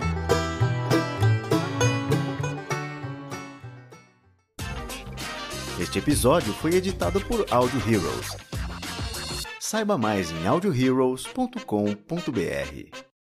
[5.80, 8.36] Este episódio foi editado por Audio Heroes.
[9.60, 13.15] Saiba mais em audioheroes.com.br.